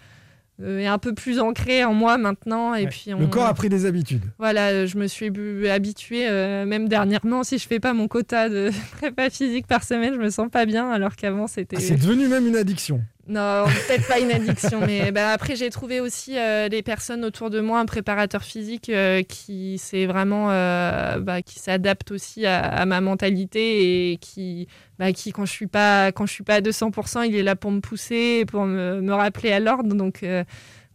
est 0.66 0.88
un 0.88 0.98
peu 0.98 1.14
plus 1.14 1.40
ancré 1.40 1.84
en 1.84 1.94
moi 1.94 2.18
maintenant. 2.18 2.74
Et 2.74 2.88
puis 2.88 3.12
Le 3.18 3.28
corps 3.28 3.46
a 3.46 3.54
pris 3.54 3.70
des 3.70 3.86
habitudes. 3.86 4.24
Voilà, 4.38 4.86
je 4.86 4.98
me 4.98 5.08
suis 5.08 5.32
habituée, 5.70 6.28
euh, 6.30 6.66
même 6.66 6.88
dernièrement, 6.88 7.44
si 7.44 7.58
je 7.58 7.68
fais 7.68 7.80
pas 7.80 7.94
mon 7.94 8.08
quota 8.08 8.50
de 8.50 8.72
prépa 8.98 9.30
physique 9.30 9.68
par 9.68 9.84
semaine, 9.84 10.14
je 10.14 10.20
me 10.20 10.30
sens 10.30 10.50
pas 10.50 10.66
bien, 10.66 10.90
alors 10.90 11.16
qu'avant 11.16 11.48
c'était. 11.48 11.78
Ah, 11.78 11.82
c'est 11.82 11.98
devenu 11.98 12.28
même 12.28 12.48
une 12.48 12.56
addiction. 12.56 13.02
Non, 13.32 13.66
peut-être 13.88 14.08
pas 14.08 14.20
une 14.20 14.32
addiction, 14.32 14.82
mais 14.86 15.12
bah, 15.12 15.32
après 15.32 15.56
j'ai 15.56 15.70
trouvé 15.70 16.00
aussi 16.00 16.38
euh, 16.38 16.70
des 16.70 16.82
personnes 16.82 17.24
autour 17.24 17.50
de 17.50 17.62
moi, 17.62 17.80
un 17.80 17.86
préparateur 17.86 18.44
physique 18.44 18.92
qui 19.28 19.78
c'est 19.78 20.06
vraiment 20.06 20.48
bah, 20.48 21.42
qui 21.42 21.60
s'adapte 21.60 22.12
aussi 22.12 22.46
à, 22.46 22.86
ma 22.86 23.00
mentalité 23.02 24.12
et 24.12 24.18
qui 24.18 24.68
bah, 25.02 25.14
qui 25.14 25.32
quand 25.32 25.46
je 25.46 25.52
suis 25.52 25.66
pas 25.66 26.12
quand 26.12 26.28
je 26.28 26.34
suis 26.34 26.44
pas 26.44 26.56
à 26.56 26.62
200%, 26.62 27.28
il 27.28 27.36
est 27.36 27.42
là 27.42 27.56
pour 27.56 27.72
me 27.72 27.80
pousser, 27.80 28.46
pour 28.46 28.66
me, 28.66 29.02
me 29.02 29.14
rappeler 29.14 29.52
à 29.52 29.60
l'ordre. 29.60 29.96
Donc 29.96 30.22
euh, 30.22 30.44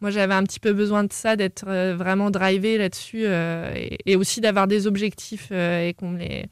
moi 0.00 0.10
j'avais 0.10 0.34
un 0.34 0.44
petit 0.44 0.60
peu 0.60 0.72
besoin 0.72 1.02
de 1.02 1.12
ça, 1.12 1.34
d'être 1.34 1.64
euh, 1.66 1.96
vraiment 1.96 2.30
drivé 2.30 2.78
là-dessus 2.78 3.24
euh, 3.24 3.72
et, 4.04 4.14
aussi 4.14 4.40
d'avoir 4.40 4.68
des 4.68 4.86
objectifs 4.86 5.50
et 5.50 5.94
qu'on 5.98 6.12
les 6.12 6.46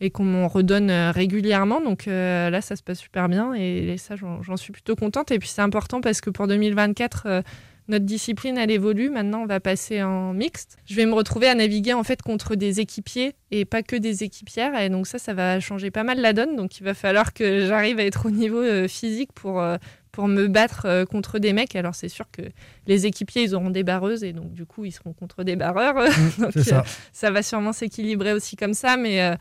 et 0.00 0.10
qu'on 0.10 0.24
m'en 0.24 0.48
redonne 0.48 0.90
régulièrement. 0.90 1.80
Donc 1.80 2.06
là, 2.06 2.60
ça 2.60 2.76
se 2.76 2.82
passe 2.82 2.98
super 2.98 3.28
bien 3.28 3.54
et, 3.54 3.96
ça, 3.98 4.14
j'en 4.16 4.56
suis 4.56 4.72
plutôt 4.72 4.96
contente. 4.96 5.30
Et 5.30 5.38
puis 5.38 5.48
c'est 5.48 5.62
important 5.62 6.00
parce 6.00 6.20
que 6.20 6.30
pour 6.30 6.46
2024, 6.46 7.42
notre 7.88 8.04
discipline, 8.04 8.58
elle 8.58 8.70
évolue. 8.70 9.08
Maintenant, 9.08 9.42
on 9.42 9.46
va 9.46 9.60
passer 9.60 10.02
en 10.02 10.34
mixte. 10.34 10.76
Je 10.86 10.94
vais 10.94 11.06
me 11.06 11.14
retrouver 11.14 11.48
à 11.48 11.54
naviguer 11.54 11.94
en 11.94 12.04
fait 12.04 12.20
contre 12.20 12.54
des 12.54 12.80
équipiers 12.80 13.34
et 13.50 13.64
pas 13.64 13.82
que 13.82 13.96
des 13.96 14.24
équipières. 14.24 14.78
Et 14.78 14.90
donc 14.90 15.06
ça, 15.06 15.18
ça 15.18 15.32
va 15.32 15.58
changer 15.58 15.90
pas 15.90 16.04
mal 16.04 16.20
la 16.20 16.34
donne. 16.34 16.54
Donc 16.54 16.78
il 16.78 16.84
va 16.84 16.92
falloir 16.92 17.32
que 17.32 17.66
j'arrive 17.66 17.98
à 17.98 18.04
être 18.04 18.26
au 18.26 18.30
niveau 18.30 18.60
euh, 18.60 18.88
physique 18.88 19.32
pour, 19.32 19.60
euh, 19.60 19.78
pour 20.12 20.28
me 20.28 20.48
battre 20.48 20.82
euh, 20.84 21.04
contre 21.06 21.38
des 21.38 21.54
mecs. 21.54 21.74
Alors 21.76 21.94
c'est 21.94 22.10
sûr 22.10 22.26
que 22.30 22.42
les 22.86 23.06
équipiers, 23.06 23.42
ils 23.42 23.54
auront 23.54 23.70
des 23.70 23.84
barreuses 23.84 24.22
et 24.22 24.34
donc 24.34 24.52
du 24.52 24.66
coup, 24.66 24.84
ils 24.84 24.92
seront 24.92 25.14
contre 25.14 25.42
des 25.42 25.56
barreurs. 25.56 25.96
Ça. 26.56 26.84
ça. 27.12 27.30
va 27.30 27.42
sûrement 27.42 27.72
s'équilibrer 27.72 28.34
aussi 28.34 28.56
comme 28.56 28.74
ça. 28.74 28.98
Mais 28.98 29.34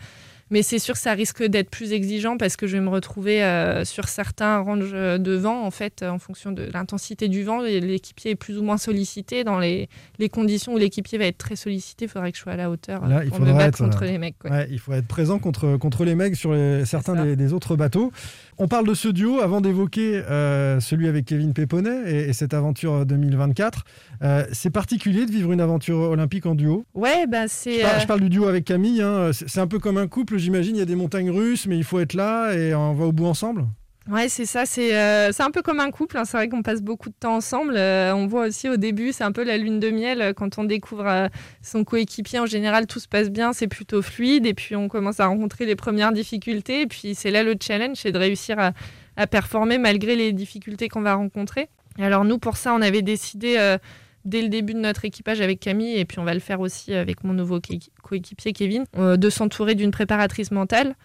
mais 0.49 0.61
c'est 0.61 0.79
sûr 0.79 0.93
que 0.93 0.99
ça 0.99 1.13
risque 1.13 1.43
d'être 1.43 1.69
plus 1.69 1.91
exigeant 1.93 2.37
parce 2.37 2.55
que 2.55 2.67
je 2.67 2.77
vais 2.77 2.83
me 2.83 2.89
retrouver 2.89 3.43
euh, 3.43 3.83
sur 3.83 4.07
certains 4.07 4.59
ranges 4.59 4.91
de 4.91 5.33
vent, 5.33 5.63
en 5.63 5.71
fait, 5.71 6.03
en 6.03 6.19
fonction 6.19 6.51
de 6.51 6.69
l'intensité 6.73 7.27
du 7.27 7.43
vent. 7.43 7.61
L'équipier 7.61 8.31
est 8.31 8.35
plus 8.35 8.57
ou 8.57 8.63
moins 8.63 8.77
sollicité. 8.77 9.43
Dans 9.43 9.59
les, 9.59 9.89
les 10.19 10.29
conditions 10.29 10.73
où 10.73 10.77
l'équipier 10.77 11.17
va 11.17 11.25
être 11.25 11.37
très 11.37 11.55
sollicité, 11.55 12.05
il 12.05 12.07
faudrait 12.07 12.31
que 12.31 12.37
je 12.37 12.43
sois 12.43 12.53
à 12.53 12.57
la 12.57 12.69
hauteur 12.69 13.05
Là, 13.07 13.21
pour 13.27 13.41
me 13.41 13.53
battre 13.53 13.77
contre 13.77 14.03
euh, 14.03 14.07
les 14.07 14.17
mecs. 14.17 14.35
il 14.69 14.79
faut 14.79 14.93
être 14.93 15.07
présent 15.07 15.39
contre, 15.39 15.77
contre 15.77 16.05
les 16.05 16.15
mecs 16.15 16.35
sur 16.35 16.55
certains 16.85 17.35
des, 17.35 17.53
autres 17.53 17.75
bateaux. 17.75 18.11
On 18.59 18.67
parle 18.67 18.87
de 18.87 18.95
ce 18.95 19.07
duo 19.07 19.39
avant 19.41 19.61
d'évoquer 19.61 20.15
euh, 20.29 20.79
celui 20.79 21.07
avec 21.07 21.25
Kevin 21.25 21.53
Péponnet 21.53 22.11
et, 22.11 22.29
et 22.29 22.33
cette 22.33 22.55
aventure 22.55 23.05
2024. 23.05 23.83
Euh, 24.23 24.45
c'est 24.51 24.71
particulier 24.71 25.27
de 25.27 25.31
vivre 25.31 25.51
une 25.51 25.61
aventure 25.61 25.97
olympique 25.99 26.47
en 26.47 26.55
duo. 26.55 26.83
Ouais, 26.95 27.27
bah 27.27 27.47
c'est. 27.47 27.77
Je 27.77 27.81
parle, 27.83 27.95
euh, 27.95 27.99
je 27.99 28.07
parle 28.07 28.19
du 28.21 28.29
duo 28.29 28.47
avec 28.47 28.65
Camille. 28.65 29.01
hein. 29.03 29.29
C'est 29.31 29.59
un 29.59 29.67
peu 29.67 29.77
comme 29.77 29.97
un 29.99 30.07
couple, 30.07 30.37
j'imagine. 30.37 30.75
Il 30.75 30.79
y 30.79 30.81
a 30.81 30.85
des 30.85 30.95
montagnes 30.95 31.29
russes, 31.29 31.67
mais 31.67 31.77
il 31.77 31.83
faut 31.83 31.99
être 31.99 32.13
là 32.15 32.53
et 32.53 32.73
on 32.73 32.93
va 32.95 33.05
au 33.05 33.11
bout 33.11 33.27
ensemble? 33.27 33.65
Ouais, 34.09 34.29
c'est 34.29 34.45
ça. 34.45 34.65
C'est 34.65 34.95
euh, 34.95 35.33
c'est 35.33 35.43
un 35.43 35.51
peu 35.51 35.61
comme 35.61 35.81
un 35.81 35.91
couple. 35.91 36.17
hein. 36.17 36.23
C'est 36.23 36.37
vrai 36.37 36.47
qu'on 36.47 36.61
passe 36.61 36.81
beaucoup 36.81 37.09
de 37.09 37.15
temps 37.19 37.35
ensemble. 37.35 37.73
Euh, 37.75 38.13
on 38.15 38.25
voit 38.25 38.47
aussi 38.47 38.69
au 38.69 38.77
début, 38.77 39.11
c'est 39.11 39.25
un 39.25 39.33
peu 39.33 39.43
la 39.43 39.57
lune 39.57 39.81
de 39.81 39.89
miel. 39.89 40.21
euh, 40.21 40.33
Quand 40.33 40.57
on 40.57 40.63
découvre 40.63 41.29
son 41.61 41.83
coéquipier, 41.83 42.39
en 42.39 42.45
général, 42.45 42.87
tout 42.87 42.99
se 42.99 43.07
passe 43.09 43.29
bien, 43.29 43.51
c'est 43.51 43.67
plutôt 43.67 44.01
fluide. 44.01 44.45
Et 44.45 44.53
puis, 44.53 44.77
on 44.77 44.87
commence 44.87 45.19
à 45.19 45.25
rencontrer 45.27 45.65
les 45.65 45.75
premières 45.75 46.13
difficultés. 46.13 46.81
Et 46.83 46.87
puis, 46.87 47.15
c'est 47.15 47.31
là 47.31 47.43
le 47.43 47.55
challenge, 47.61 47.97
c'est 47.97 48.13
de 48.13 48.17
réussir 48.17 48.57
à, 48.59 48.71
à 49.17 49.27
performer 49.27 49.77
malgré 49.77 50.15
les 50.15 50.31
difficultés 50.31 50.87
qu'on 50.87 51.01
va 51.01 51.15
rencontrer. 51.15 51.67
Alors, 51.99 52.23
nous, 52.23 52.37
pour 52.37 52.55
ça, 52.55 52.73
on 52.73 52.81
avait 52.81 53.01
décidé. 53.01 53.77
Dès 54.27 54.41
le 54.41 54.49
début 54.49 54.73
de 54.73 54.79
notre 54.79 55.05
équipage 55.05 55.39
avec 55.39 55.61
Camille, 55.61 55.95
et 55.97 56.03
puis 56.03 56.19
on 56.19 56.25
va 56.25 56.33
le 56.33 56.41
faire 56.41 56.59
aussi 56.59 56.93
avec 56.93 57.23
mon 57.23 57.31
nouveau 57.33 57.59
coéqui- 57.59 57.91
coéquipier 58.03 58.51
Kevin, 58.51 58.83
euh, 58.97 59.15
de 59.15 59.29
s'entourer 59.29 59.73
d'une 59.73 59.91
préparatrice 59.91 60.51
mentale 60.51 60.95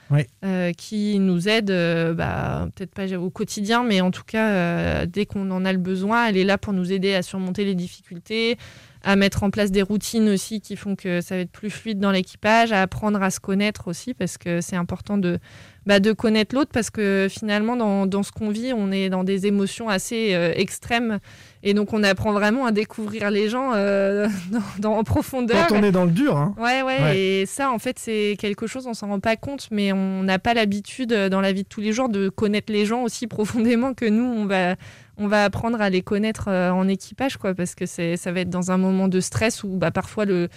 euh, 0.45 0.73
qui 0.73 1.21
nous 1.21 1.49
aide, 1.49 1.71
euh, 1.71 2.15
bah, 2.15 2.69
peut-être 2.75 2.93
pas 2.93 3.07
au 3.17 3.31
quotidien, 3.31 3.85
mais 3.85 4.01
en 4.01 4.11
tout 4.11 4.25
cas, 4.27 4.49
euh, 4.51 5.07
dès 5.07 5.25
qu'on 5.25 5.49
en 5.53 5.65
a 5.65 5.73
le 5.73 5.79
besoin, 5.79 6.27
elle 6.27 6.37
est 6.37 6.43
là 6.45 6.59
pour 6.59 6.73
nous 6.73 6.91
aider 6.91 7.15
à 7.15 7.23
surmonter 7.23 7.65
les 7.65 7.77
difficultés, 7.77 8.59
à 9.05 9.15
mettre 9.15 9.43
en 9.45 9.51
place 9.51 9.71
des 9.71 9.83
routines 9.83 10.29
aussi 10.29 10.61
qui 10.61 10.75
font 10.77 10.97
que 10.97 11.21
ça 11.21 11.37
va 11.37 11.43
être 11.43 11.51
plus 11.53 11.71
fluide 11.71 12.01
dans 12.01 12.11
l'équipage, 12.13 12.73
à 12.73 12.83
apprendre 12.83 13.23
à 13.23 13.31
se 13.31 13.39
connaître 13.41 13.87
aussi, 13.89 14.15
parce 14.15 14.37
que 14.37 14.61
c'est 14.61 14.77
important 14.77 15.17
de, 15.17 15.39
bah, 15.87 15.99
de 16.01 16.13
connaître 16.13 16.55
l'autre, 16.55 16.71
parce 16.73 16.91
que 16.91 17.27
finalement, 17.31 17.77
dans, 17.77 18.07
dans 18.07 18.23
ce 18.23 18.31
qu'on 18.33 18.51
vit, 18.51 18.73
on 18.73 18.93
est 18.93 19.09
dans 19.11 19.25
des 19.25 19.47
émotions 19.47 19.89
assez 19.89 20.35
euh, 20.35 20.53
extrêmes, 20.55 21.19
et 21.65 21.75
donc 21.75 21.93
on 21.93 22.03
apprend 22.03 22.33
vraiment 22.33 22.67
à 22.67 22.73
découvrir 22.73 23.31
les 23.31 23.49
gens 23.49 23.73
euh, 23.75 24.29
dans, 24.51 24.61
dans- 24.91 24.97
en 24.99 25.05
profondeur. 25.05 25.67
Quand 25.69 25.79
on 25.79 25.83
est 25.83 25.93
dans 25.93 26.05
le 26.05 26.11
dur, 26.13 26.37
hein. 26.37 26.55
Ouais, 26.59 26.83
ouais, 26.83 27.03
Ouais. 27.03 27.19
et 27.19 27.47
ça, 27.47 27.71
en 27.73 27.79
fait, 27.79 27.99
c'est 27.99 28.37
quelque 28.39 28.67
chose, 28.67 28.87
on 28.87 28.95
s'en 28.95 29.09
rend 29.09 29.21
pas 29.21 29.37
compte, 29.37 29.69
mais 29.71 29.93
on 29.93 30.23
n'a 30.23 30.39
pas 30.39 30.55
l'habitude 30.55 31.13
euh, 31.13 31.29
dans 31.29 31.41
la 31.41 31.53
vie 31.53 31.63
de 31.65 31.69
tous 31.69 31.81
les 31.81 31.93
jours 31.93 32.09
de 32.09 32.29
connaître 32.29 32.73
les 32.73 32.87
gens 32.87 33.03
aussi 33.03 33.27
profondément 33.29 33.95
que 33.95 34.05
nous, 34.05 34.25
on 34.25 34.45
va, 34.47 34.77
on 35.19 35.29
va 35.29 35.45
apprendre 35.45 35.81
à 35.81 35.91
les 35.91 36.03
connaître 36.03 36.49
euh, 36.49 36.71
en 36.71 36.89
équipage, 36.89 37.37
quoi, 37.37 37.55
parce 37.55 37.75
que 37.75 37.87
ça 37.87 38.33
va 38.33 38.41
être 38.41 38.51
dans 38.51 38.71
un 38.71 38.79
moment 38.79 39.09
de 39.09 39.21
stress 39.21 39.63
où 39.63 39.77
bah, 39.77 39.91
parfois 39.91 40.25
le, 40.25 40.49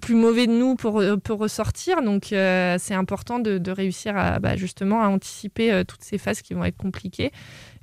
plus 0.00 0.14
mauvais 0.14 0.46
de 0.46 0.52
nous 0.52 0.74
peut, 0.76 1.18
peut 1.18 1.32
ressortir, 1.32 2.02
donc 2.02 2.32
euh, 2.32 2.76
c'est 2.78 2.94
important 2.94 3.38
de, 3.38 3.70
réussir 3.70 4.16
à, 4.16 4.38
bah, 4.38 4.56
justement, 4.56 5.02
à 5.02 5.08
anticiper 5.08 5.72
euh, 5.72 5.84
toutes 5.84 6.02
ces 6.02 6.18
phases 6.18 6.42
qui 6.42 6.54
vont 6.54 6.64
être 6.64 6.76
compliquées 6.76 7.30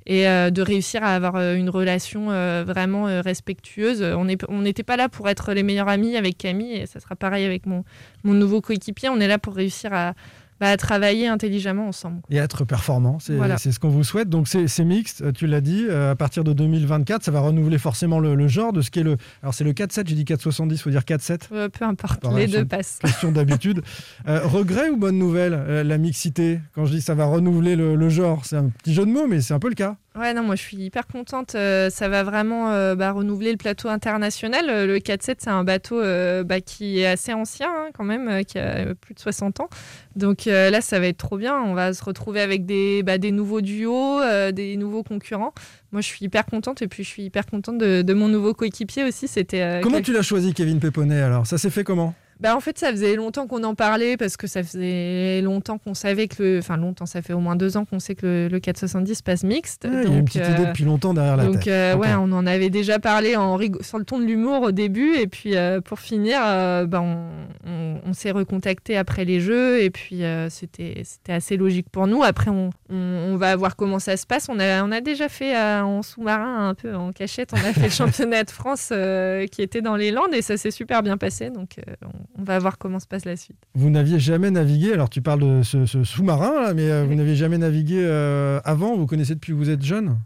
et 0.08 0.26
euh, 0.26 0.50
de 0.50 0.62
réussir 0.62 1.04
à 1.04 1.14
avoir 1.14 1.36
euh, 1.36 1.54
une 1.54 1.68
relation 1.68 2.30
euh, 2.30 2.64
vraiment 2.66 3.06
euh, 3.06 3.20
respectueuse. 3.20 4.02
On 4.02 4.24
n'était 4.24 4.82
pas 4.82 4.96
là 4.96 5.08
pour 5.08 5.28
être 5.28 5.52
les 5.52 5.62
meilleurs 5.62 5.88
amis 5.88 6.16
avec 6.16 6.38
Camille, 6.38 6.72
et 6.72 6.86
ça 6.86 6.98
sera 6.98 7.14
pareil 7.14 7.44
avec 7.44 7.66
mon 7.66 7.84
nouveau 8.24 8.62
coéquipier. 8.62 9.10
On 9.10 9.20
est 9.20 9.28
là 9.28 9.38
pour 9.38 9.54
réussir 9.54 9.92
à, 9.92 10.14
bah, 10.60 10.68
à 10.70 10.76
travailler 10.76 11.28
intelligemment 11.28 11.88
ensemble. 11.88 12.20
Et 12.30 12.36
être 12.36 12.64
performant, 12.64 13.18
c'est 13.20 13.34
Voilà. 13.36 13.58
ce 13.58 13.78
qu'on 13.78 13.88
vous 13.88 14.04
souhaite. 14.04 14.28
Donc 14.28 14.48
c'est 14.48 14.84
mixte, 14.84 15.22
euh, 15.22 15.32
tu 15.32 15.46
l'as 15.46 15.60
dit, 15.60 15.86
euh, 15.88 16.10
à 16.12 16.16
partir 16.16 16.44
de 16.44 16.52
2024, 16.52 17.22
ça 17.24 17.30
va 17.30 17.40
renouveler 17.40 17.78
forcément 17.78 18.18
le, 18.20 18.34
le 18.34 18.48
genre 18.48 18.72
de 18.72 18.80
ce 18.82 18.90
qui 18.90 19.00
est 19.00 19.04
le... 19.04 19.16
Alors 19.42 19.54
c'est 19.54 19.64
le 19.64 19.72
4-7, 19.72 20.08
j'ai 20.08 20.14
dit 20.14 20.24
4-70, 20.24 20.72
il 20.72 20.78
faut 20.78 20.90
dire 20.90 21.02
4-7, 21.02 21.48
Euh, 21.52 21.68
peu 21.68 21.84
importe, 21.84 22.24
les 22.36 22.46
deux 22.46 22.64
passent. 22.64 22.98
question 23.02 23.32
d'habitude. 23.32 23.82
Euh, 24.28 24.40
regret 24.44 24.90
ou 24.90 24.96
bonne 24.96 25.16
nouvelle, 25.18 25.52
la 25.86 25.98
mixité? 25.98 26.60
Quand 26.74 26.84
je 26.84 26.92
dis 26.92 27.00
ça 27.00 27.14
va 27.14 27.24
renouveler 27.26 27.76
le, 27.76 27.94
le 27.94 28.08
genre, 28.08 28.44
c'est 28.44 28.56
un 28.56 28.68
petit 28.68 28.92
jeu 28.92 29.06
de 29.06 29.10
mots, 29.10 29.26
mais 29.26 29.40
c'est 29.40 29.54
un 29.54 29.58
peu 29.58 29.68
le 29.68 29.74
cas. 29.74 29.96
Ouais, 30.18 30.34
non, 30.34 30.42
moi 30.42 30.56
je 30.56 30.62
suis 30.62 30.76
hyper 30.76 31.06
contente. 31.06 31.54
Euh, 31.54 31.90
ça 31.90 32.08
va 32.08 32.24
vraiment 32.24 32.72
euh, 32.72 32.96
bah, 32.96 33.12
renouveler 33.12 33.52
le 33.52 33.56
plateau 33.56 33.88
international. 33.88 34.64
Euh, 34.68 34.86
le 34.86 34.98
4-7, 34.98 35.36
c'est 35.38 35.48
un 35.48 35.62
bateau 35.62 36.00
bah, 36.44 36.60
qui 36.60 36.98
est 36.98 37.06
assez 37.06 37.32
ancien 37.32 37.68
hein, 37.68 37.90
quand 37.94 38.04
même, 38.04 38.44
qui 38.44 38.58
a 38.58 38.94
plus 38.94 39.14
de 39.14 39.20
60 39.20 39.60
ans. 39.60 39.68
Donc 40.16 40.46
là, 40.46 40.80
ça 40.80 40.98
va 40.98 41.06
être 41.06 41.18
trop 41.18 41.36
bien. 41.36 41.56
On 41.60 41.74
va 41.74 41.94
se 41.94 42.02
retrouver 42.02 42.40
avec 42.40 42.66
des, 42.66 43.02
bah, 43.04 43.18
des 43.18 43.30
nouveaux 43.30 43.60
duos, 43.60 44.20
des 44.52 44.76
nouveaux 44.76 45.04
concurrents. 45.04 45.52
Moi, 45.92 46.00
je 46.00 46.06
suis 46.06 46.24
hyper 46.24 46.46
contente 46.46 46.82
et 46.82 46.88
puis 46.88 47.04
je 47.04 47.08
suis 47.08 47.22
hyper 47.22 47.46
contente 47.46 47.78
de, 47.78 48.02
de 48.02 48.14
mon 48.14 48.28
nouveau 48.28 48.54
coéquipier 48.54 49.04
aussi. 49.04 49.28
C'était 49.28 49.80
Comment 49.82 50.00
tu 50.00 50.12
l'as 50.12 50.22
choisi, 50.22 50.52
Kevin 50.52 50.80
Péponnet 50.80 51.20
alors? 51.20 51.46
Ça 51.46 51.58
s'est 51.58 51.70
fait 51.70 51.84
comment? 51.84 52.14
Bah 52.40 52.54
en 52.56 52.60
fait 52.60 52.78
ça 52.78 52.90
faisait 52.90 53.16
longtemps 53.16 53.46
qu'on 53.46 53.64
en 53.64 53.74
parlait 53.74 54.16
parce 54.16 54.36
que 54.36 54.46
ça 54.46 54.62
faisait 54.62 55.40
longtemps 55.42 55.78
qu'on 55.78 55.94
savait 55.94 56.28
que 56.28 56.42
le 56.42 56.58
enfin 56.58 56.76
longtemps 56.76 57.06
ça 57.06 57.20
fait 57.22 57.32
au 57.32 57.40
moins 57.40 57.56
deux 57.56 57.76
ans 57.76 57.84
qu'on 57.84 57.98
sait 57.98 58.14
que 58.14 58.26
le, 58.26 58.48
le 58.48 58.60
470 58.60 59.22
passe 59.22 59.42
mixte. 59.44 59.86
Il 59.90 59.92
y 59.92 59.96
a 59.96 60.02
une 60.02 60.16
donc 60.18 60.24
petite 60.26 60.42
euh, 60.42 60.54
idée 60.54 60.66
depuis 60.66 60.84
longtemps 60.84 61.14
derrière 61.14 61.36
la 61.36 61.44
donc 61.46 61.60
tête. 61.60 61.68
euh, 61.68 61.96
ouais 61.96 62.14
on 62.14 62.30
en 62.32 62.46
avait 62.46 62.70
déjà 62.70 62.98
parlé 62.98 63.34
en 63.36 63.56
rigo- 63.56 63.82
sur 63.82 63.98
le 63.98 64.04
ton 64.04 64.18
de 64.18 64.24
l'humour 64.24 64.62
au 64.62 64.70
début 64.72 65.14
et 65.16 65.26
puis 65.26 65.56
euh, 65.56 65.80
pour 65.80 65.98
finir 65.98 66.38
euh, 66.44 66.86
bah, 66.86 67.00
on, 67.02 67.30
on- 67.66 68.00
on 68.06 68.12
s'est 68.12 68.30
recontacté 68.30 68.96
après 68.96 69.24
les 69.24 69.40
jeux 69.40 69.82
et 69.82 69.90
puis 69.90 70.22
euh, 70.24 70.48
c'était 70.48 71.02
assez 71.28 71.56
logique 71.56 71.88
pour 71.90 72.06
nous. 72.06 72.22
Après 72.22 72.50
on, 72.50 72.70
on, 72.90 73.36
va 73.36 73.54
voir 73.56 73.76
comment 73.76 73.98
ça 73.98 74.16
se 74.16 74.26
passe. 74.26 74.48
On 74.48 74.58
a 74.60 74.82
on 74.84 74.92
a 74.92 75.00
déjà 75.00 75.28
fait 75.28 75.56
euh, 75.56 75.82
en 75.82 76.02
sous-marin 76.02 76.68
un 76.68 76.74
peu 76.74 76.94
en 76.94 77.12
cachette 77.12 77.50
on 77.52 77.56
a 77.56 77.72
fait 77.72 77.82
le 77.84 77.90
championnat 77.90 78.44
de 78.44 78.50
France 78.50 78.90
euh, 78.92 79.46
qui 79.46 79.62
était 79.62 79.82
dans 79.82 79.96
les 79.96 80.10
Landes 80.10 80.32
et 80.34 80.42
ça 80.42 80.56
s'est 80.56 80.70
super 80.70 81.02
bien 81.02 81.16
passé. 81.16 81.50
Donc 81.50 81.76
euh, 81.78 81.92
on, 82.36 82.42
va 82.42 82.58
voir 82.58 82.78
comment 82.78 82.98
se 82.98 83.06
passe 83.06 83.24
la 83.24 83.36
suite. 83.36 83.58
Vous 83.74 83.90
n'aviez 83.90 84.18
jamais 84.18 84.50
navigué, 84.50 84.92
alors 84.92 85.10
tu 85.10 85.22
parles 85.22 85.40
de 85.40 85.62
ce, 85.62 85.86
ce 85.86 86.04
sous-marin, 86.04 86.62
là, 86.62 86.74
mais 86.74 86.90
euh, 86.90 87.04
vous 87.04 87.14
n'aviez 87.14 87.36
jamais 87.36 87.58
navigué 87.58 88.00
euh, 88.00 88.60
avant, 88.64 88.96
vous 88.96 89.06
connaissez 89.06 89.34
depuis 89.34 89.52
que 89.52 89.58
vous 89.58 89.70
êtes 89.70 89.82
jeune? 89.82 90.18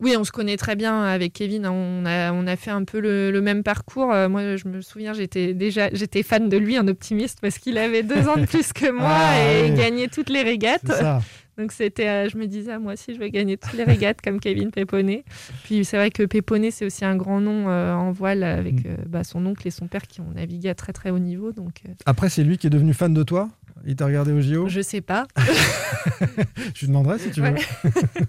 Oui, 0.00 0.16
on 0.18 0.24
se 0.24 0.32
connaît 0.32 0.56
très 0.56 0.74
bien 0.76 1.02
avec 1.04 1.32
Kevin. 1.32 1.64
hein. 1.66 1.70
On 1.72 2.04
a, 2.04 2.32
on 2.32 2.46
a 2.46 2.56
fait 2.56 2.70
un 2.72 2.84
peu 2.84 3.00
le, 3.00 3.30
le 3.30 3.40
même 3.40 3.62
parcours. 3.62 4.12
Euh, 4.12 4.28
moi, 4.28 4.56
je 4.56 4.66
me 4.68 4.80
souviens, 4.80 5.12
j'étais 5.12 5.54
déjà 5.54 5.88
j'étais 5.92 6.22
fan 6.22 6.48
de 6.48 6.56
lui, 6.56 6.76
un 6.76 6.88
optimiste, 6.88 7.38
parce 7.40 7.58
qu'il 7.58 7.78
avait 7.78 8.02
deux 8.02 8.28
ans 8.28 8.36
de 8.36 8.44
plus 8.46 8.72
que 8.72 8.90
moi 8.90 9.08
Ah, 9.08 9.38
et 9.52 9.70
oui. 9.70 9.76
gagnait 9.76 10.08
toutes 10.08 10.30
les 10.30 10.42
régates. 10.42 10.82
Donc 11.56 11.70
c'était, 11.70 12.08
euh, 12.08 12.28
je 12.28 12.36
me 12.36 12.46
disais, 12.46 12.72
ah, 12.72 12.78
moi 12.80 12.94
aussi, 12.94 13.14
je 13.14 13.18
vais 13.20 13.30
gagner 13.30 13.56
toutes 13.56 13.74
les 13.74 13.84
régates 13.84 14.20
comme 14.20 14.40
Kevin 14.40 14.72
Péponnet. 14.72 15.24
Puis 15.62 15.84
c'est 15.84 15.96
vrai 15.96 16.10
que 16.10 16.24
Péponnet, 16.24 16.72
c'est 16.72 16.84
aussi 16.84 17.04
un 17.04 17.14
grand 17.14 17.40
nom 17.40 17.68
euh, 17.68 17.94
en 17.94 18.10
voile 18.10 18.42
avec 18.42 18.74
Mm. 18.84 19.04
bah, 19.06 19.22
son 19.22 19.46
oncle 19.46 19.66
et 19.68 19.70
son 19.70 19.86
père 19.86 20.02
qui 20.08 20.20
ont 20.20 20.32
navigué 20.34 20.68
à 20.70 20.74
très 20.74 20.92
très 20.92 21.10
haut 21.10 21.20
niveau. 21.20 21.52
Donc 21.52 21.82
Après, 22.06 22.28
c'est 22.28 22.42
lui 22.42 22.58
qui 22.58 22.66
est 22.66 22.70
devenu 22.70 22.92
fan 22.92 23.14
de 23.14 23.22
toi? 23.22 23.48
Il 23.86 23.96
t'a 23.96 24.06
regardé 24.06 24.32
au 24.32 24.40
JO 24.40 24.68
je 24.68 24.80
sais 24.80 25.00
pas. 25.00 25.26
Je 26.74 26.80
lui 26.80 26.88
demanderai 26.88 27.18
si 27.18 27.30
tu 27.30 27.40
veux. 27.40 27.50
Ouais. 27.50 27.60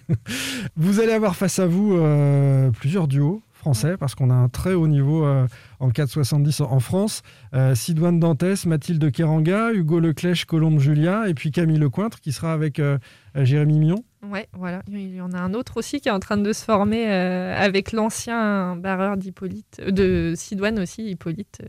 vous 0.75 0.99
allez 0.99 1.13
avoir 1.13 1.35
face 1.35 1.59
à 1.59 1.67
vous 1.67 1.95
euh, 1.95 2.71
plusieurs 2.71 3.07
duos 3.07 3.41
français 3.53 3.97
parce 3.97 4.15
qu'on 4.15 4.29
a 4.29 4.33
un 4.33 4.47
très 4.47 4.73
haut 4.73 4.87
niveau 4.87 5.25
euh, 5.25 5.47
en 5.79 5.89
4,70 5.89 6.63
en 6.63 6.79
France. 6.79 7.21
Euh, 7.53 7.73
Sidoine 7.73 8.19
Dantès, 8.19 8.65
Mathilde 8.65 9.11
Keranga, 9.11 9.71
Hugo 9.73 9.99
Leclèche, 9.99 10.45
Colombe 10.45 10.79
Julien 10.79 11.23
et 11.25 11.33
puis 11.33 11.51
Camille 11.51 11.79
Lecointre 11.79 12.21
qui 12.21 12.31
sera 12.31 12.53
avec 12.53 12.79
euh, 12.79 12.97
Jérémy 13.35 13.79
Mion. 13.79 14.03
Ouais, 14.29 14.47
voilà. 14.53 14.81
Il 14.87 15.15
y 15.15 15.21
en 15.21 15.31
a 15.31 15.39
un 15.39 15.53
autre 15.53 15.77
aussi 15.77 15.99
qui 15.99 16.09
est 16.09 16.11
en 16.11 16.19
train 16.19 16.37
de 16.37 16.53
se 16.53 16.63
former 16.63 17.11
euh, 17.11 17.55
avec 17.57 17.91
l'ancien 17.91 18.75
barreur 18.75 19.17
d'Hippolyte, 19.17 19.81
de 19.85 20.33
Sidoine 20.35 20.79
aussi, 20.79 21.09
Hippolyte, 21.09 21.61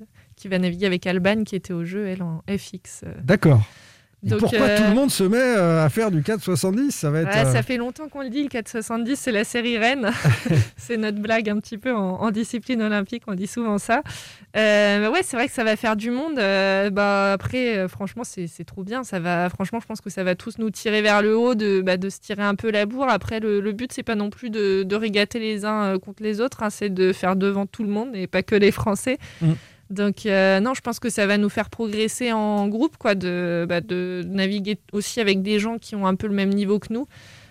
qui 0.47 0.51
va 0.51 0.59
naviguer 0.59 0.87
avec 0.87 1.07
Alban, 1.07 1.45
qui 1.45 1.57
était 1.57 1.73
au 1.73 1.85
jeu, 1.85 2.07
elle, 2.07 2.23
en 2.23 2.43
FX. 2.49 3.03
D'accord. 3.25 3.63
Donc, 4.23 4.41
Pourquoi 4.41 4.61
euh, 4.61 4.77
tout 4.79 4.83
le 4.85 4.95
monde 4.95 5.11
se 5.11 5.23
met 5.23 5.37
euh, 5.39 5.85
à 5.85 5.89
faire 5.89 6.11
du 6.11 6.23
4,70 6.23 6.91
Ça 6.91 7.11
va 7.11 7.21
être. 7.21 7.29
Ouais, 7.29 7.47
euh, 7.47 7.53
ça 7.53 7.63
fait 7.63 7.77
longtemps 7.77 8.09
qu'on 8.09 8.23
le 8.23 8.31
dit, 8.31 8.43
le 8.43 8.49
470, 8.49 9.15
c'est 9.15 9.31
la 9.31 9.45
série 9.45 9.77
reine. 9.77 10.11
c'est 10.77 10.97
notre 10.97 11.19
blague 11.19 11.49
un 11.51 11.59
petit 11.61 11.77
peu 11.77 11.95
en, 11.95 12.21
en 12.21 12.31
discipline 12.31 12.83
olympique, 12.83 13.23
on 13.27 13.35
dit 13.35 13.47
souvent 13.47 13.79
ça. 13.79 14.03
Mais 14.55 15.07
ouais, 15.13 15.21
c'est 15.23 15.37
vrai 15.37 15.47
que 15.47 15.53
ça 15.53 15.65
va 15.65 15.77
faire 15.77 15.97
du 15.97 16.11
monde. 16.11 16.37
Bah, 16.37 17.33
après, 17.35 17.87
franchement, 17.89 18.23
c'est 18.25 18.65
trop 18.65 18.83
bien. 18.83 19.05
Ça 19.05 19.21
va, 19.21 19.51
franchement, 19.51 19.81
je 19.81 19.87
pense 19.87 20.01
que 20.01 20.11
ça 20.11 20.25
va 20.25 20.35
tous 20.35 20.59
nous 20.59 20.71
tirer 20.71 21.03
vers 21.03 21.21
le 21.21 21.37
haut, 21.37 21.55
de, 21.55 21.83
bah, 21.83 21.99
de 21.99 22.09
se 22.09 22.19
tirer 22.19 22.43
un 22.43 22.55
peu 22.55 22.71
la 22.71 22.87
bourre. 22.87 23.09
Après, 23.09 23.39
le, 23.39 23.61
le 23.61 23.73
but, 23.73 23.93
c'est 23.93 24.03
pas 24.03 24.15
non 24.15 24.31
plus 24.31 24.49
de, 24.49 24.83
de 24.83 24.97
régater 24.97 25.39
les 25.39 25.67
uns 25.67 25.99
contre 25.99 26.23
les 26.23 26.41
autres, 26.41 26.63
hein, 26.63 26.71
c'est 26.71 26.89
de 26.89 27.13
faire 27.13 27.37
devant 27.37 27.67
tout 27.67 27.85
le 27.85 27.91
monde 27.91 28.17
et 28.17 28.27
pas 28.27 28.43
que 28.43 28.57
les 28.57 28.73
Français. 28.73 29.19
Mm. 29.43 29.53
Donc 29.91 30.27
euh, 30.27 30.61
non, 30.61 30.75
je 30.75 30.81
pense 30.81 30.99
que 30.99 31.11
ça 31.11 31.27
va 31.27 31.39
nous 31.39 31.49
faire 31.49 31.71
progresser 31.71 32.33
en 32.33 32.69
groupe, 32.69 32.97
quoi, 32.97 33.15
de, 33.15 33.67
bah, 33.69 33.81
de 33.81 34.23
naviguer 34.27 34.79
aussi 34.93 35.21
avec 35.21 35.43
des 35.43 35.59
gens 35.59 35.79
qui 35.79 35.95
ont 35.95 36.07
un 36.07 36.17
peu 36.17 36.27
le 36.27 36.35
même 36.35 36.51
niveau 36.51 36.79
que 36.79 36.93
nous. 36.93 37.07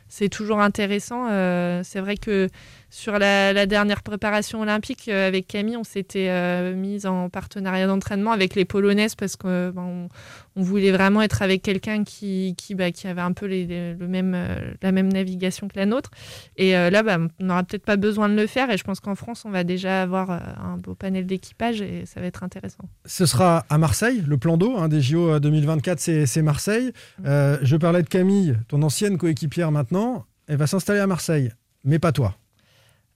C'est 0.08 0.30
toujours 0.30 0.60
intéressant. 0.60 1.28
Euh, 1.30 1.82
c'est 1.84 2.00
vrai 2.00 2.16
que 2.18 2.50
sur 2.96 3.20
la, 3.20 3.52
la 3.52 3.66
dernière 3.66 4.02
préparation 4.04 4.62
olympique 4.62 5.10
euh, 5.10 5.28
avec 5.28 5.48
Camille, 5.48 5.76
on 5.76 5.84
s'était 5.84 6.30
euh, 6.30 6.74
mise 6.74 7.06
en 7.06 7.30
partenariat 7.30 7.88
d'entraînement 7.88 8.32
avec 8.32 8.56
les 8.56 8.64
Polonaises 8.64 9.16
parce 9.16 9.36
que 9.36 9.72
ben, 9.72 9.82
on, 9.82 10.10
on 10.56 10.64
voulait 10.64 10.92
vraiment 10.92 11.22
être 11.22 11.42
avec 11.42 11.62
quelqu'un 11.62 12.06
qui, 12.06 12.56
qui, 12.58 12.74
bah, 12.74 12.92
qui 12.92 13.08
avait 13.08 13.20
un 13.22 13.34
peu 13.34 13.48
les- 13.48 13.66
les- 13.66 13.94
le 13.96 14.08
même, 14.08 14.34
euh, 14.34 14.56
la 14.82 14.94
même 14.94 15.12
navigation 15.12 15.68
que 15.68 15.78
la 15.78 15.86
nôtre. 15.86 16.10
Et 16.56 16.78
euh, 16.78 16.90
là, 16.90 17.04
bah, 17.04 17.18
on 17.42 17.44
n'aura 17.46 17.64
peut-être 17.64 17.84
pas 17.84 17.98
besoin 17.98 18.30
de 18.30 18.34
le 18.36 18.48
faire. 18.48 18.72
Et 18.72 18.78
je 18.78 18.84
pense 18.86 19.02
qu'en 19.02 19.16
France, 19.16 19.44
on 19.44 19.50
va 19.52 19.66
déjà 19.66 20.02
avoir 20.02 20.32
euh, 20.32 20.38
un 20.64 20.78
beau 20.78 20.96
panel 20.96 21.26
d'équipage 21.26 21.82
et 21.82 22.06
ça 22.06 22.22
va 22.22 22.28
être 22.28 22.44
intéressant. 22.44 22.86
Ce 23.06 23.26
sera 23.26 23.66
à 23.70 23.78
Marseille, 23.78 24.24
le 24.26 24.38
plan 24.38 24.56
d'eau 24.56 24.78
hein, 24.78 24.88
des 24.88 25.02
JO 25.02 25.38
2024, 25.40 26.00
c'est 26.00 26.42
Marseille. 26.42 26.94
Mm. 27.20 27.24
Euh, 27.26 27.58
je 27.62 27.76
parlais 27.76 28.04
de 28.04 28.08
Camille, 28.08 28.56
ton 28.70 28.82
ancienne 28.84 29.18
coéquipière 29.18 29.72
maintenant. 29.72 30.26
elle 30.48 30.56
va 30.58 30.68
s'installer 30.68 31.02
à 31.02 31.08
Marseille, 31.08 31.52
mais 31.84 32.00
pas 32.00 32.14
toi. 32.14 32.38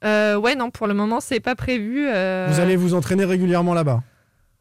Euh, 0.06 0.38
ouais, 0.38 0.56
non, 0.56 0.70
pour 0.72 0.88
le 0.88 0.94
moment, 0.94 1.20
c'est 1.20 1.40
pas 1.40 1.56
prévu. 1.56 2.08
euh, 2.08 2.48
Vous 2.50 2.60
allez 2.60 2.76
vous 2.76 2.94
entraîner 2.94 3.26
régulièrement 3.26 3.74
là-bas. 3.74 4.02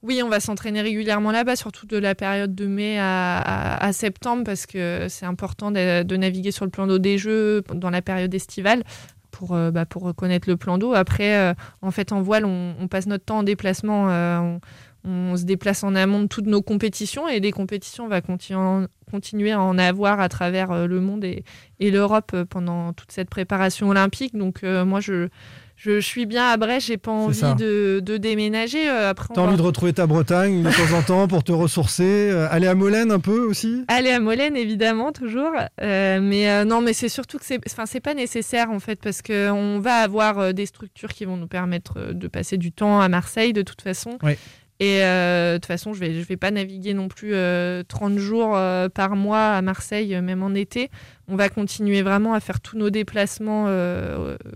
Oui, 0.03 0.21
on 0.25 0.29
va 0.29 0.39
s'entraîner 0.39 0.81
régulièrement 0.81 1.33
là-bas, 1.33 1.57
surtout 1.57 1.87
de 1.87 1.97
la 1.99 2.15
période 2.15 2.55
de 2.55 2.67
mai 2.67 2.99
à, 3.01 3.39
à- 3.39 3.85
à 3.85 3.93
septembre, 3.93 4.45
parce 4.45 4.65
que 4.67 5.07
c'est 5.09 5.27
important 5.27 5.71
de, 5.73 6.03
de 6.05 6.17
naviguer 6.17 6.53
sur 6.53 6.65
le 6.65 6.71
plan 6.71 6.87
d'eau 6.87 6.99
des 6.99 7.19
Jeux 7.19 7.63
dans 7.75 7.91
la 7.91 8.01
période 8.01 8.33
estivale 8.33 8.85
pour, 9.33 9.55
euh, 9.55 9.71
bah, 9.73 9.87
pour 9.87 10.15
connaître 10.15 10.49
le 10.49 10.57
plan 10.57 10.79
d'eau. 10.79 10.95
Après, 10.95 11.37
euh, 11.37 11.55
en 11.83 11.91
fait, 11.91 12.13
en 12.13 12.23
voile, 12.23 12.45
on, 12.45 12.75
on 12.81 12.87
passe 12.89 13.07
notre 13.07 13.25
temps 13.25 13.39
en 13.39 13.43
déplacement. 13.43 14.07
euh, 14.11 14.39
on, 14.39 14.61
on 15.05 15.37
se 15.37 15.45
déplace 15.45 15.85
en 15.85 15.95
amont 15.95 16.23
de 16.23 16.27
toutes 16.27 16.47
nos 16.47 16.63
compétitions 16.63 17.29
et 17.29 17.41
des 17.41 17.53
compétitions, 17.53 18.05
on 18.05 18.09
va 18.09 18.21
continu- 18.21 18.87
continuer 19.11 19.53
à 19.53 19.61
en 19.61 19.79
avoir 19.79 20.21
à 20.21 20.29
travers 20.29 20.71
euh, 20.71 20.87
le 20.87 21.01
monde 21.01 21.25
et, 21.25 21.45
et 21.81 21.91
l'Europe 21.91 22.33
euh, 22.35 22.45
pendant 22.45 22.93
toute 22.93 23.13
cette 23.13 23.31
préparation 23.31 23.89
olympique. 23.89 24.37
Donc, 24.37 24.65
euh, 24.65 24.85
moi, 24.85 25.01
je, 25.01 25.29
je 25.77 26.01
suis 26.01 26.27
bien 26.27 26.49
à 26.49 26.57
Brest, 26.57 26.89
j'ai 26.89 26.97
pas 26.99 27.13
envie 27.13 27.55
de, 27.57 28.01
de 28.01 28.17
déménager. 28.17 28.89
Après, 28.89 29.29
T'as 29.33 29.41
va- 29.43 29.47
envie 29.49 29.57
de 29.57 29.63
retrouver 29.63 29.93
ta 29.93 30.07
Bretagne 30.09 30.63
de 30.65 30.69
temps 30.71 30.97
en 30.99 31.03
temps 31.03 31.29
pour 31.29 31.45
te 31.45 31.53
ressourcer, 31.53 32.31
aller 32.51 32.67
à 32.67 32.75
Molène 32.75 33.13
un 33.13 33.21
peu 33.21 33.39
aussi? 33.47 33.85
Aller 33.87 34.11
à 34.11 34.19
Molène, 34.19 34.57
évidemment, 34.57 35.13
toujours. 35.13 35.53
Euh, 35.81 36.19
mais 36.21 36.51
euh, 36.51 36.65
non, 36.65 36.81
mais 36.81 36.93
c'est 36.93 37.09
surtout 37.09 37.39
que 37.39 37.45
c'est, 37.47 37.61
enfin, 37.71 37.87
c'est 37.87 38.01
pas 38.01 38.15
nécessaire 38.15 38.71
en 38.73 38.81
fait, 38.81 39.01
parce 39.01 39.23
que 39.23 39.51
on 39.53 39.79
va 39.79 39.95
avoir 39.99 40.53
des 40.53 40.67
structures 40.67 41.11
qui 41.15 41.25
vont 41.25 41.37
nous 41.37 41.47
permettre 41.47 42.13
de 42.13 42.27
passer 42.29 42.57
du 42.57 42.73
temps 42.73 43.01
à 43.01 43.09
Marseille 43.09 43.53
de 43.53 43.63
toute 43.63 43.81
façon. 43.81 44.19
Oui. 44.25 44.33
Et 44.81 45.03
euh, 45.03 45.55
de 45.55 45.57
toute 45.59 45.67
façon, 45.67 45.93
je 45.93 45.99
vais, 45.99 46.15
je 46.15 46.25
vais 46.27 46.37
pas 46.37 46.53
naviguer 46.53 46.95
non 46.95 47.09
plus 47.09 47.35
euh, 47.35 47.83
30 47.89 48.19
jours 48.19 48.57
euh, 48.57 48.89
par 48.89 49.17
mois 49.17 49.49
à 49.51 49.61
Marseille, 49.63 50.15
euh, 50.15 50.23
même 50.23 50.43
en 50.45 50.55
été. 50.55 50.89
On 51.27 51.35
va 51.35 51.49
continuer 51.49 52.03
vraiment 52.03 52.33
à 52.33 52.41
faire 52.41 52.61
tous 52.61 52.79
nos 52.79 52.89
déplacements 52.89 53.65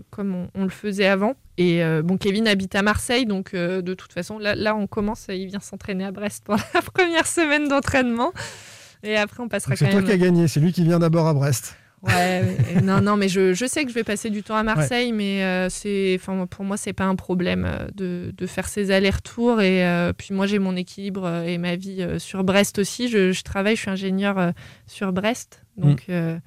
comme 0.09 0.33
on, 0.33 0.47
on 0.55 0.63
le 0.63 0.69
faisait 0.69 1.05
avant. 1.05 1.35
Et 1.59 1.83
bon, 2.03 2.17
Kevin 2.17 2.47
habite 2.47 2.73
à 2.73 2.81
Marseille, 2.81 3.27
donc 3.27 3.53
de 3.53 3.93
toute 3.93 4.11
façon, 4.11 4.39
là, 4.39 4.55
là, 4.55 4.75
on 4.75 4.87
commence. 4.87 5.27
Il 5.29 5.45
vient 5.45 5.59
s'entraîner 5.59 6.03
à 6.03 6.11
Brest 6.11 6.43
pour 6.43 6.55
la 6.73 6.81
première 6.81 7.27
semaine 7.27 7.67
d'entraînement. 7.67 8.31
Et 9.03 9.17
après, 9.17 9.43
on 9.43 9.49
passera 9.49 9.71
Donc 9.71 9.77
C'est 9.77 9.85
quand 9.85 9.91
toi 9.91 9.99
même. 10.01 10.07
qui 10.09 10.13
as 10.13 10.17
gagné, 10.17 10.47
c'est 10.47 10.61
lui 10.61 10.73
qui 10.73 10.83
vient 10.83 10.97
d'abord 10.97 11.27
à 11.27 11.35
Brest. 11.35 11.77
Ouais, 12.03 12.43
non, 12.83 12.99
non, 13.01 13.15
mais 13.15 13.29
je, 13.29 13.53
je 13.53 13.65
sais 13.65 13.83
que 13.83 13.89
je 13.89 13.95
vais 13.95 14.03
passer 14.03 14.29
du 14.29 14.43
temps 14.43 14.57
à 14.57 14.63
Marseille, 14.63 15.13
mais 15.13 15.43
euh, 15.43 15.69
c'est, 15.69 16.17
enfin, 16.19 16.45
pour 16.47 16.65
moi, 16.65 16.75
c'est 16.75 16.91
pas 16.91 17.05
un 17.05 17.15
problème 17.15 17.65
euh, 17.65 17.87
de, 17.95 18.33
de 18.35 18.45
faire 18.45 18.67
ces 18.67 18.91
allers-retours. 18.91 19.61
Et 19.61 19.87
euh, 19.87 20.11
puis 20.11 20.33
moi, 20.33 20.45
j'ai 20.45 20.59
mon 20.59 20.75
équilibre 20.75 21.43
et 21.45 21.57
ma 21.57 21.77
vie 21.77 22.05
sur 22.19 22.43
Brest 22.43 22.77
aussi. 22.79 23.07
Je, 23.07 23.31
je 23.31 23.43
travaille, 23.43 23.75
je 23.75 23.81
suis 23.81 23.89
ingénieur 23.89 24.51
sur 24.85 25.13
Brest, 25.13 25.63
donc, 25.77 26.03
euh, 26.09 26.37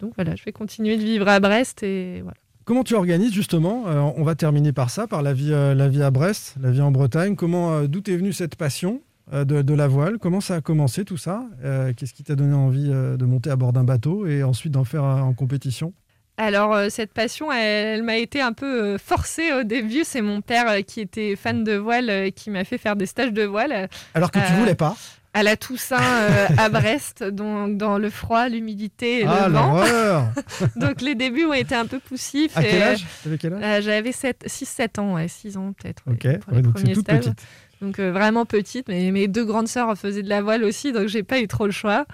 donc 0.00 0.12
voilà, 0.16 0.36
je 0.36 0.44
vais 0.44 0.52
continuer 0.52 0.96
de 0.96 1.02
vivre 1.02 1.28
à 1.28 1.38
Brest 1.38 1.82
et 1.82 2.20
voilà. 2.22 2.38
Comment 2.64 2.82
tu 2.82 2.94
organises 2.94 3.34
justement 3.34 3.84
euh, 3.88 4.00
On 4.16 4.22
va 4.22 4.34
terminer 4.34 4.72
par 4.72 4.88
ça, 4.88 5.06
par 5.06 5.20
la 5.20 5.34
vie, 5.34 5.52
euh, 5.52 5.74
la 5.74 5.86
vie 5.88 6.02
à 6.02 6.10
Brest, 6.10 6.54
la 6.62 6.70
vie 6.70 6.80
en 6.80 6.90
Bretagne. 6.90 7.36
Comment, 7.36 7.74
euh, 7.74 7.86
d'où 7.86 8.00
est 8.06 8.16
venue 8.16 8.32
cette 8.32 8.56
passion? 8.56 9.02
De, 9.32 9.62
de 9.62 9.74
la 9.74 9.88
voile 9.88 10.18
Comment 10.18 10.40
ça 10.40 10.56
a 10.56 10.60
commencé 10.60 11.04
tout 11.04 11.16
ça? 11.16 11.44
Euh, 11.64 11.92
Qu'est-ce 11.96 12.12
qui 12.14 12.22
t'a 12.24 12.34
donné 12.34 12.54
envie 12.54 12.90
euh, 12.92 13.16
de 13.16 13.24
monter 13.24 13.50
à 13.50 13.56
bord 13.56 13.72
d'un 13.72 13.84
bateau 13.84 14.26
et 14.26 14.42
ensuite 14.42 14.72
d'en 14.72 14.84
faire 14.84 15.04
euh, 15.04 15.20
en 15.20 15.32
compétition? 15.32 15.92
Alors, 16.36 16.74
euh, 16.74 16.88
cette 16.90 17.12
passion, 17.12 17.52
elle, 17.52 17.98
elle 17.98 18.02
m'a 18.02 18.16
été 18.16 18.40
un 18.40 18.52
peu 18.52 18.82
euh, 18.94 18.98
forcée 18.98 19.52
au 19.52 19.62
début. 19.62 20.02
C'est 20.04 20.20
mon 20.20 20.40
père 20.40 20.68
euh, 20.68 20.80
qui 20.82 21.00
était 21.00 21.36
fan 21.36 21.62
de 21.64 21.74
voile 21.76 22.10
euh, 22.10 22.30
qui 22.30 22.50
m'a 22.50 22.64
fait 22.64 22.76
faire 22.78 22.96
des 22.96 23.06
stages 23.06 23.32
de 23.32 23.44
voile. 23.44 23.88
Alors 24.14 24.30
que 24.32 24.40
tu 24.40 24.52
Euh, 24.52 24.56
voulais 24.58 24.74
pas? 24.74 24.96
à 25.36 25.42
la 25.42 25.56
Toussaint 25.56 25.96
euh, 26.00 26.46
à 26.58 26.68
Brest, 26.68 27.24
donc 27.32 27.76
dans 27.76 27.98
le 27.98 28.08
froid, 28.08 28.48
l'humidité 28.48 29.22
et 29.22 29.26
Ah 29.26 29.48
le 29.48 29.54
vent. 29.54 29.66
l'horreur 29.74 30.28
Donc 30.76 31.00
les 31.00 31.16
débuts 31.16 31.44
ont 31.44 31.52
été 31.52 31.74
un 31.74 31.86
peu 31.86 31.98
poussifs. 31.98 32.56
À 32.56 32.62
quel 32.62 32.82
âge? 32.82 33.04
Euh, 33.26 33.80
J'avais 33.82 34.10
6-7 34.10 35.00
ans, 35.00 35.14
ouais, 35.14 35.26
6 35.26 35.56
ans 35.56 35.72
peut-être. 35.72 36.02
Ok, 36.08 36.20
ouais, 36.24 36.38
pour 36.38 36.52
ouais, 36.54 36.62
donc 36.62 36.78
c'est 36.78 36.92
toute 36.92 37.02
stages. 37.04 37.18
petite. 37.24 37.42
Donc 37.84 37.98
euh, 37.98 38.10
vraiment 38.10 38.46
petite, 38.46 38.88
mais 38.88 39.10
mes 39.10 39.28
deux 39.28 39.44
grandes 39.44 39.68
sœurs 39.68 39.96
faisaient 39.96 40.22
de 40.22 40.28
la 40.28 40.42
voile 40.42 40.64
aussi, 40.64 40.92
donc 40.92 41.06
j'ai 41.08 41.22
pas 41.22 41.40
eu 41.40 41.46
trop 41.46 41.66
le 41.66 41.72
choix. 41.72 42.06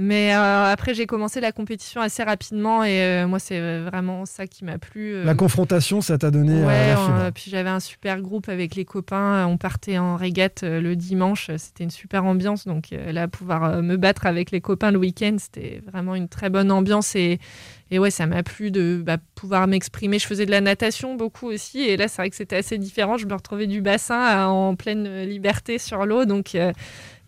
Mais 0.00 0.32
euh, 0.32 0.72
après, 0.72 0.94
j'ai 0.94 1.06
commencé 1.06 1.40
la 1.40 1.50
compétition 1.50 2.00
assez 2.00 2.22
rapidement 2.22 2.84
et 2.84 3.02
euh, 3.02 3.26
moi, 3.26 3.40
c'est 3.40 3.80
vraiment 3.80 4.26
ça 4.26 4.46
qui 4.46 4.64
m'a 4.64 4.78
plu. 4.78 5.12
euh, 5.12 5.24
La 5.24 5.34
confrontation, 5.34 6.00
ça 6.00 6.16
t'a 6.18 6.30
donné 6.30 6.64
Ouais, 6.64 6.94
la 6.94 7.32
puis 7.32 7.50
j'avais 7.50 7.68
un 7.68 7.80
super 7.80 8.20
groupe 8.20 8.48
avec 8.48 8.76
les 8.76 8.84
copains. 8.84 9.44
On 9.48 9.56
partait 9.56 9.98
en 9.98 10.14
régate 10.14 10.62
le 10.62 10.94
dimanche. 10.94 11.50
C'était 11.56 11.82
une 11.82 11.90
super 11.90 12.24
ambiance. 12.24 12.64
Donc 12.64 12.90
là, 12.92 13.26
pouvoir 13.26 13.82
me 13.82 13.96
battre 13.96 14.26
avec 14.26 14.52
les 14.52 14.60
copains 14.60 14.92
le 14.92 14.98
week-end, 14.98 15.34
c'était 15.40 15.82
vraiment 15.90 16.14
une 16.14 16.28
très 16.28 16.48
bonne 16.48 16.70
ambiance. 16.70 17.16
Et, 17.16 17.40
et 17.90 17.98
ouais, 17.98 18.10
ça 18.10 18.26
m'a 18.26 18.42
plu 18.42 18.70
de 18.70 19.02
bah, 19.04 19.16
pouvoir 19.34 19.66
m'exprimer. 19.66 20.18
Je 20.18 20.26
faisais 20.26 20.44
de 20.46 20.50
la 20.50 20.60
natation 20.60 21.14
beaucoup 21.16 21.46
aussi. 21.46 21.80
Et 21.80 21.96
là, 21.96 22.06
c'est 22.08 22.20
vrai 22.22 22.30
que 22.30 22.36
c'était 22.36 22.56
assez 22.56 22.76
différent. 22.78 23.16
Je 23.16 23.26
me 23.26 23.32
retrouvais 23.34 23.66
du 23.66 23.80
bassin 23.80 24.20
à- 24.20 24.46
en 24.48 24.74
pleine 24.76 25.06
euh, 25.06 25.24
liberté 25.24 25.78
sur 25.78 26.04
l'eau. 26.04 26.24
Donc 26.26 26.54
euh, 26.54 26.72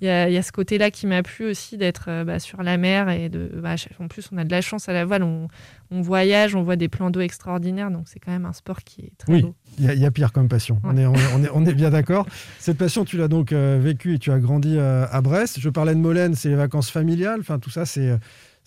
il 0.03 0.07
y, 0.07 0.11
a, 0.11 0.29
il 0.29 0.33
y 0.35 0.37
a 0.39 0.43
ce 0.43 0.53
côté-là 0.53 0.91
qui 0.91 1.07
m'a 1.07 1.23
plu 1.23 1.47
aussi 1.51 1.77
d'être 1.77 2.07
euh, 2.09 2.25
bah, 2.25 2.39
sur 2.39 2.63
la 2.63 2.77
mer. 2.79 3.09
Et 3.11 3.29
de, 3.29 3.51
bah, 3.63 3.75
en 4.01 4.09
plus, 4.09 4.29
on 4.33 4.39
a 4.39 4.45
de 4.45 4.51
la 4.51 4.61
chance 4.61 4.89
à 4.89 4.93
la 4.93 5.05
voile. 5.05 5.23
On, 5.23 5.49
on 5.91 6.01
voyage, 6.03 6.55
on 6.55 6.63
voit 6.63 6.77
des 6.77 6.89
plans 6.89 7.11
d'eau 7.11 7.21
extraordinaires. 7.21 7.91
Donc 7.91 8.05
c'est 8.07 8.19
quand 8.19 8.33
même 8.33 8.45
un 8.47 8.53
sport 8.53 8.81
qui 8.85 9.03
est 9.03 9.13
très 9.19 9.33
Oui. 9.33 9.43
beau. 9.43 9.55
Il 9.79 9.85
y, 9.85 9.89
a- 9.89 9.95
il 9.95 10.01
y 10.01 10.07
a 10.07 10.11
pire 10.11 10.33
comme 10.33 10.49
passion. 10.49 10.79
On, 10.85 10.97
est, 10.97 11.07
on, 11.07 11.15
est, 11.15 11.33
on 11.35 11.43
est- 11.45 11.51
on 11.55 11.65
est 11.67 11.75
bien 11.75 11.91
d'accord. 11.91 12.27
Cette 12.59 12.77
passion, 12.79 13.05
tu 13.07 13.17
l'as 13.17 13.29
donc 13.29 13.53
euh, 13.53 13.79
vécue 13.81 14.15
et 14.15 14.19
tu 14.19 14.31
as 14.31 14.39
grandi 14.39 14.79
à 14.79 15.21
Brest. 15.23 15.59
Je 15.61 15.69
parlais 15.71 15.95
de 15.95 16.01
Molène, 16.01 16.35
c'est 16.35 16.49
les 16.51 16.55
vacances 16.55 16.91
familiales. 16.91 17.41
Enfin, 17.41 17.59
tout 17.59 17.71
ça, 17.71 17.87
c'est. 17.87 18.19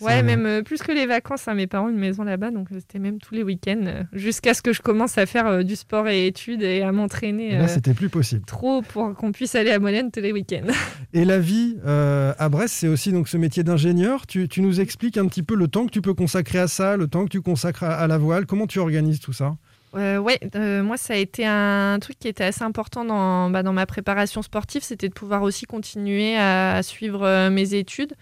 Ouais, 0.01 0.23
même 0.23 0.45
euh, 0.45 0.63
plus 0.63 0.81
que 0.81 0.91
les 0.91 1.05
vacances, 1.05 1.47
hein, 1.47 1.53
mes 1.53 1.67
parents 1.67 1.85
ont 1.85 1.89
une 1.89 1.97
maison 1.97 2.23
là-bas, 2.23 2.51
donc 2.51 2.67
euh, 2.71 2.75
c'était 2.79 2.99
même 2.99 3.19
tous 3.19 3.35
les 3.35 3.43
week-ends, 3.43 3.83
euh, 3.85 4.03
jusqu'à 4.11 4.53
ce 4.53 4.61
que 4.61 4.73
je 4.73 4.81
commence 4.81 5.17
à 5.17 5.25
faire 5.25 5.47
euh, 5.47 5.63
du 5.63 5.75
sport 5.75 6.07
et 6.07 6.27
études 6.27 6.61
et 6.63 6.81
à 6.81 6.91
m'entraîner 6.91 7.57
Là, 7.57 7.67
c'était 7.67 7.93
plus 7.93 8.09
possible. 8.09 8.43
trop 8.45 8.81
pour 8.81 9.13
qu'on 9.15 9.31
puisse 9.31 9.55
aller 9.55 9.71
à 9.71 9.79
Molène 9.79 10.11
tous 10.11 10.19
les 10.19 10.31
week-ends. 10.31 10.67
Et 11.13 11.25
la 11.25 11.39
vie 11.39 11.77
à 11.85 12.49
Brest, 12.49 12.73
c'est 12.73 12.87
aussi 12.87 13.11
donc 13.11 13.27
ce 13.27 13.37
métier 13.37 13.63
d'ingénieur. 13.63 14.25
Tu, 14.25 14.49
tu 14.49 14.61
nous 14.61 14.81
expliques 14.81 15.17
un 15.17 15.27
petit 15.27 15.43
peu 15.43 15.55
le 15.55 15.67
temps 15.67 15.85
que 15.85 15.91
tu 15.91 16.01
peux 16.01 16.15
consacrer 16.15 16.57
à 16.59 16.67
ça, 16.67 16.97
le 16.97 17.07
temps 17.07 17.23
que 17.23 17.29
tu 17.29 17.41
consacres 17.41 17.83
à, 17.83 17.93
à 17.95 18.07
la 18.07 18.17
voile. 18.17 18.45
Comment 18.47 18.65
tu 18.65 18.79
organises 18.79 19.19
tout 19.19 19.33
ça? 19.33 19.55
Euh, 19.95 20.17
ouais, 20.17 20.39
euh, 20.55 20.81
moi 20.81 20.97
ça 20.97 21.13
a 21.13 21.17
été 21.17 21.45
un 21.45 21.99
truc 22.01 22.17
qui 22.17 22.27
était 22.27 22.43
assez 22.43 22.63
important 22.63 23.05
dans, 23.05 23.51
bah, 23.51 23.61
dans 23.61 23.73
ma 23.73 23.85
préparation 23.85 24.41
sportive, 24.41 24.81
c'était 24.81 25.07
de 25.07 25.13
pouvoir 25.13 25.43
aussi 25.43 25.65
continuer 25.65 26.35
à, 26.35 26.77
à 26.77 26.83
suivre 26.83 27.23
euh, 27.23 27.51
mes 27.51 27.75
études. 27.75 28.13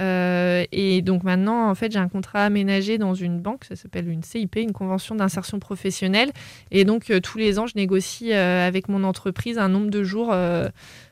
Euh, 0.00 0.64
et 0.72 1.02
donc 1.02 1.22
maintenant, 1.22 1.68
en 1.68 1.74
fait, 1.74 1.92
j'ai 1.92 1.98
un 1.98 2.08
contrat 2.08 2.44
aménagé 2.44 2.98
dans 2.98 3.14
une 3.14 3.40
banque, 3.40 3.64
ça 3.64 3.76
s'appelle 3.76 4.08
une 4.08 4.22
CIP, 4.22 4.56
une 4.56 4.72
convention 4.72 5.14
d'insertion 5.14 5.58
professionnelle. 5.58 6.32
Et 6.70 6.84
donc 6.84 7.10
euh, 7.10 7.20
tous 7.20 7.38
les 7.38 7.58
ans, 7.58 7.66
je 7.66 7.76
négocie 7.76 8.32
euh, 8.32 8.66
avec 8.66 8.88
mon 8.88 9.04
entreprise 9.04 9.58
un 9.58 9.68
nombre 9.68 9.90
de 9.90 10.02
jours 10.02 10.34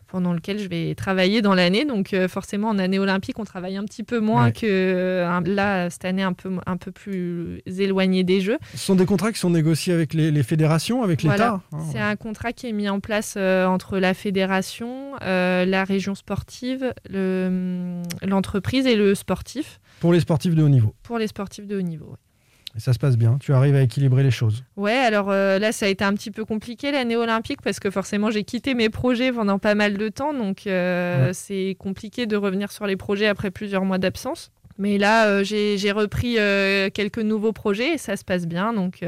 pendant 0.09 0.33
lequel 0.33 0.59
je 0.59 0.69
vais 0.69 0.95
travailler 0.95 1.43
dans 1.43 1.55
l'année. 1.55 1.85
Donc 1.85 2.13
euh, 2.15 2.27
forcément, 2.29 2.69
en 2.69 2.79
année 2.79 2.99
olympique, 2.99 3.39
on 3.39 3.45
travaille 3.45 3.77
un 3.77 3.85
petit 3.85 4.03
peu 4.03 4.21
moins 4.21 4.47
Ouais. 4.47 4.53
que 4.53 4.67
euh, 4.67 5.41
là, 5.45 5.91
cette 5.91 6.05
année, 6.05 6.23
un 6.23 6.33
peu, 6.33 6.51
un 6.67 6.77
peu 6.77 6.91
plus 6.93 7.61
éloigné 7.67 8.25
des 8.25 8.41
Jeux. 8.41 8.59
Ce 8.73 8.79
sont 8.79 8.95
des 8.97 9.07
contrats 9.07 9.33
qui 9.33 9.39
sont 9.39 9.51
négociés 9.51 9.93
avec 9.93 10.15
les, 10.15 10.31
les 10.31 10.43
fédérations, 10.43 11.03
avec 11.03 11.23
l'État. 11.23 11.37
Voilà. 11.37 11.61
hein. 11.73 11.89
C'est 11.93 12.01
un 12.01 12.17
contrat 12.17 12.53
qui 12.53 12.67
est 12.69 12.73
mis 12.73 12.89
en 12.89 13.01
place 13.01 13.35
euh, 13.37 13.67
entre 13.67 13.99
la 13.99 14.15
fédération, 14.15 15.15
la 15.21 15.85
région 15.85 16.15
sportive, 16.15 16.93
le, 17.11 17.47
hum, 17.49 18.03
l'entreprise 18.29 18.87
et 18.87 18.97
le 18.97 19.15
sportif 19.15 19.81
Pour 20.01 20.13
les 20.13 20.21
sportifs 20.21 20.55
de 20.55 20.63
haut 20.63 20.69
niveau. 20.69 20.95
pour 21.03 21.19
les 21.19 21.27
sportifs 21.27 21.67
de 21.67 21.77
haut 21.77 21.83
niveau. 21.83 22.07
ouais. 22.07 22.17
Et 22.79 22.81
ça 22.81 22.93
se 22.93 23.01
passe 23.01 23.17
bien. 23.17 23.39
Tu 23.41 23.53
arrives 23.53 23.75
à 23.75 23.83
équilibrer 23.83 24.23
les 24.23 24.31
choses. 24.31 24.63
Ouais, 24.77 24.93
alors 24.93 25.31
euh, 25.31 25.59
là, 25.59 25.73
ça 25.73 25.87
a 25.87 25.89
été 25.89 26.05
un 26.05 26.15
petit 26.15 26.31
peu 26.31 26.45
compliqué 26.45 26.93
l'année 26.93 27.17
olympique 27.17 27.61
parce 27.61 27.81
que 27.81 27.91
forcément, 27.91 28.31
j'ai 28.31 28.45
quitté 28.45 28.75
mes 28.75 28.89
projets 28.89 29.33
pendant 29.33 29.59
pas 29.59 29.75
mal 29.75 29.99
de 29.99 30.09
temps. 30.09 30.33
Donc, 30.33 30.69
euh, 30.69 31.27
Ouais. 31.27 31.33
c'est 31.35 31.77
compliqué 31.81 32.27
de 32.27 32.37
revenir 32.37 32.71
sur 32.71 32.87
les 32.87 32.95
projets 32.97 33.27
après 33.27 33.51
plusieurs 33.51 33.85
mois 33.85 33.99
d'absence. 33.99 34.53
Mais 34.79 34.97
là, 34.97 35.27
euh, 35.27 35.43
j'ai, 35.43 35.91
repris 35.91 36.37
quelques 36.95 37.19
nouveaux 37.19 37.53
projets 37.53 37.95
et 37.95 37.99
ça 37.99 38.17
se 38.17 38.25
passe 38.25 38.47
bien. 38.47 38.73
Donc, 38.73 39.05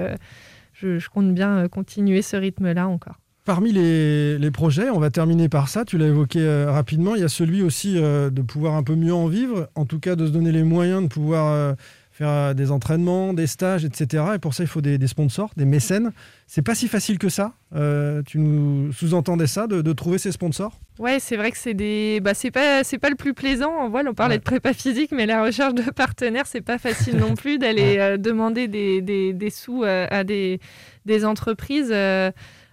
je, 0.73 0.99
je 0.99 1.09
compte 1.09 1.33
bien 1.33 1.69
continuer 1.69 2.23
ce 2.23 2.37
rythme-là 2.37 2.89
encore. 2.89 3.21
Parmi 3.45 3.71
les, 3.71 4.37
les 4.37 4.51
projets, 4.51 4.91
on 4.91 4.99
va 4.99 5.11
terminer 5.11 5.49
par 5.49 5.69
ça, 5.69 5.85
tu 5.85 5.97
l'as 5.97 6.09
évoqué 6.09 6.65
rapidement, 6.65 7.15
il 7.15 7.21
y 7.21 7.25
a 7.25 7.29
celui 7.29 7.63
aussi 7.63 7.95
de 7.95 8.43
pouvoir 8.43 8.75
un 8.75 8.83
peu 8.83 8.97
mieux 8.97 9.15
en 9.15 9.29
vivre, 9.29 9.69
en 9.77 9.87
tout 9.87 10.01
cas 10.01 10.17
de 10.17 10.27
se 10.27 10.33
donner 10.33 10.51
les 10.51 10.65
moyens 10.65 11.03
de 11.03 11.09
pouvoir 11.09 11.77
faire 12.21 12.29
euh, 12.29 12.55
des 12.55 12.71
entraînements, 12.71 13.33
des 13.33 13.47
stages, 13.47 13.85
etc. 13.85 14.25
Et 14.35 14.39
pour 14.39 14.53
ça, 14.55 14.63
il 14.63 14.67
faut 14.67 14.81
des, 14.83 14.99
des 14.99 15.07
sponsors, 15.07 15.51
des 15.57 15.65
mécènes. 15.65 16.13
C'est 16.47 16.63
pas 16.63 16.75
si 16.75 16.87
facile 16.87 17.19
que 17.19 17.29
ça. 17.29 17.55
Euh, 17.75 18.23
tu 18.27 18.39
nous 18.39 18.93
sous-entendais 18.93 19.47
ça, 19.47 19.67
de, 19.67 19.81
de 19.81 19.93
trouver 19.93 20.19
ces 20.19 20.33
sponsors? 20.33 20.79
Ouais, 20.99 21.19
c'est 21.19 21.37
vrai 21.37 21.51
que 21.51 21.57
c'est 21.57 21.73
des, 21.75 22.21
bah 22.21 22.35
c'est 22.35 22.51
pas, 22.51 22.85
c'est 22.85 22.99
pas 22.99 23.09
le 23.09 23.17
plus 23.17 23.33
plaisant. 23.33 23.73
En 23.73 23.89
voile, 23.89 24.07
on 24.09 24.15
parlait 24.15 24.35
Ouais. 24.35 24.39
de 24.39 24.45
prépa 24.45 24.75
physique, 24.75 25.13
mais 25.13 25.25
la 25.27 25.43
recherche 25.43 25.75
de 25.75 25.83
partenaires, 25.91 26.47
c'est 26.47 26.61
pas 26.61 26.77
facile 26.79 27.17
non 27.17 27.35
plus 27.35 27.59
d'aller 27.59 27.97
euh, 27.99 28.17
demander 28.19 28.69
des, 28.69 29.01
des, 29.01 29.33
des 29.33 29.51
sous 29.51 29.83
euh, 29.83 30.07
à 30.11 30.23
des, 30.25 30.61
des 31.07 31.25
entreprises. 31.25 31.91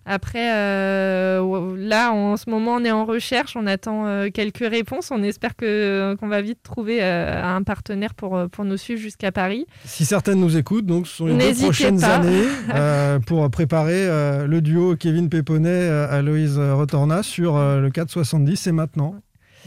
Après, 0.09 0.55
euh, 0.55 1.75
là, 1.77 2.13
en 2.13 2.37
ce 2.37 2.49
moment, 2.49 2.75
on 2.75 2.85
est 2.85 2.91
en 2.91 3.03
recherche, 3.03 3.57
on 3.57 3.67
attend 3.67 4.07
euh, 4.07 4.29
quelques 4.33 4.65
réponses. 4.65 5.11
On 5.11 5.21
espère 5.21 5.57
que 5.57 6.15
qu'on 6.17 6.29
va 6.29 6.41
vite 6.41 6.59
trouver 6.63 6.99
euh, 7.01 7.43
un 7.43 7.61
partenaire 7.61 8.13
pour, 8.13 8.39
pour 8.49 8.63
nous 8.63 8.77
suivre 8.77 9.01
jusqu'à 9.01 9.33
Paris. 9.33 9.65
Si 9.83 10.05
certaines 10.05 10.39
nous 10.39 10.55
écoutent, 10.55 10.85
donc 10.85 11.07
ce 11.07 11.17
sont 11.17 11.25
les 11.25 11.53
deux 11.53 11.61
prochaines 11.61 11.99
pas. 11.99 12.15
années 12.15 13.19
pour 13.25 13.49
préparer 13.51 14.07
le 14.47 14.61
duo 14.61 14.95
Kevin 14.95 15.29
Péponnet, 15.29 15.89
Aloïse 15.89 16.57
Retorna 16.57 17.21
sur 17.21 17.57
le 17.57 17.89
470. 17.89 18.55
C'est 18.55 18.71
maintenant. 18.71 19.15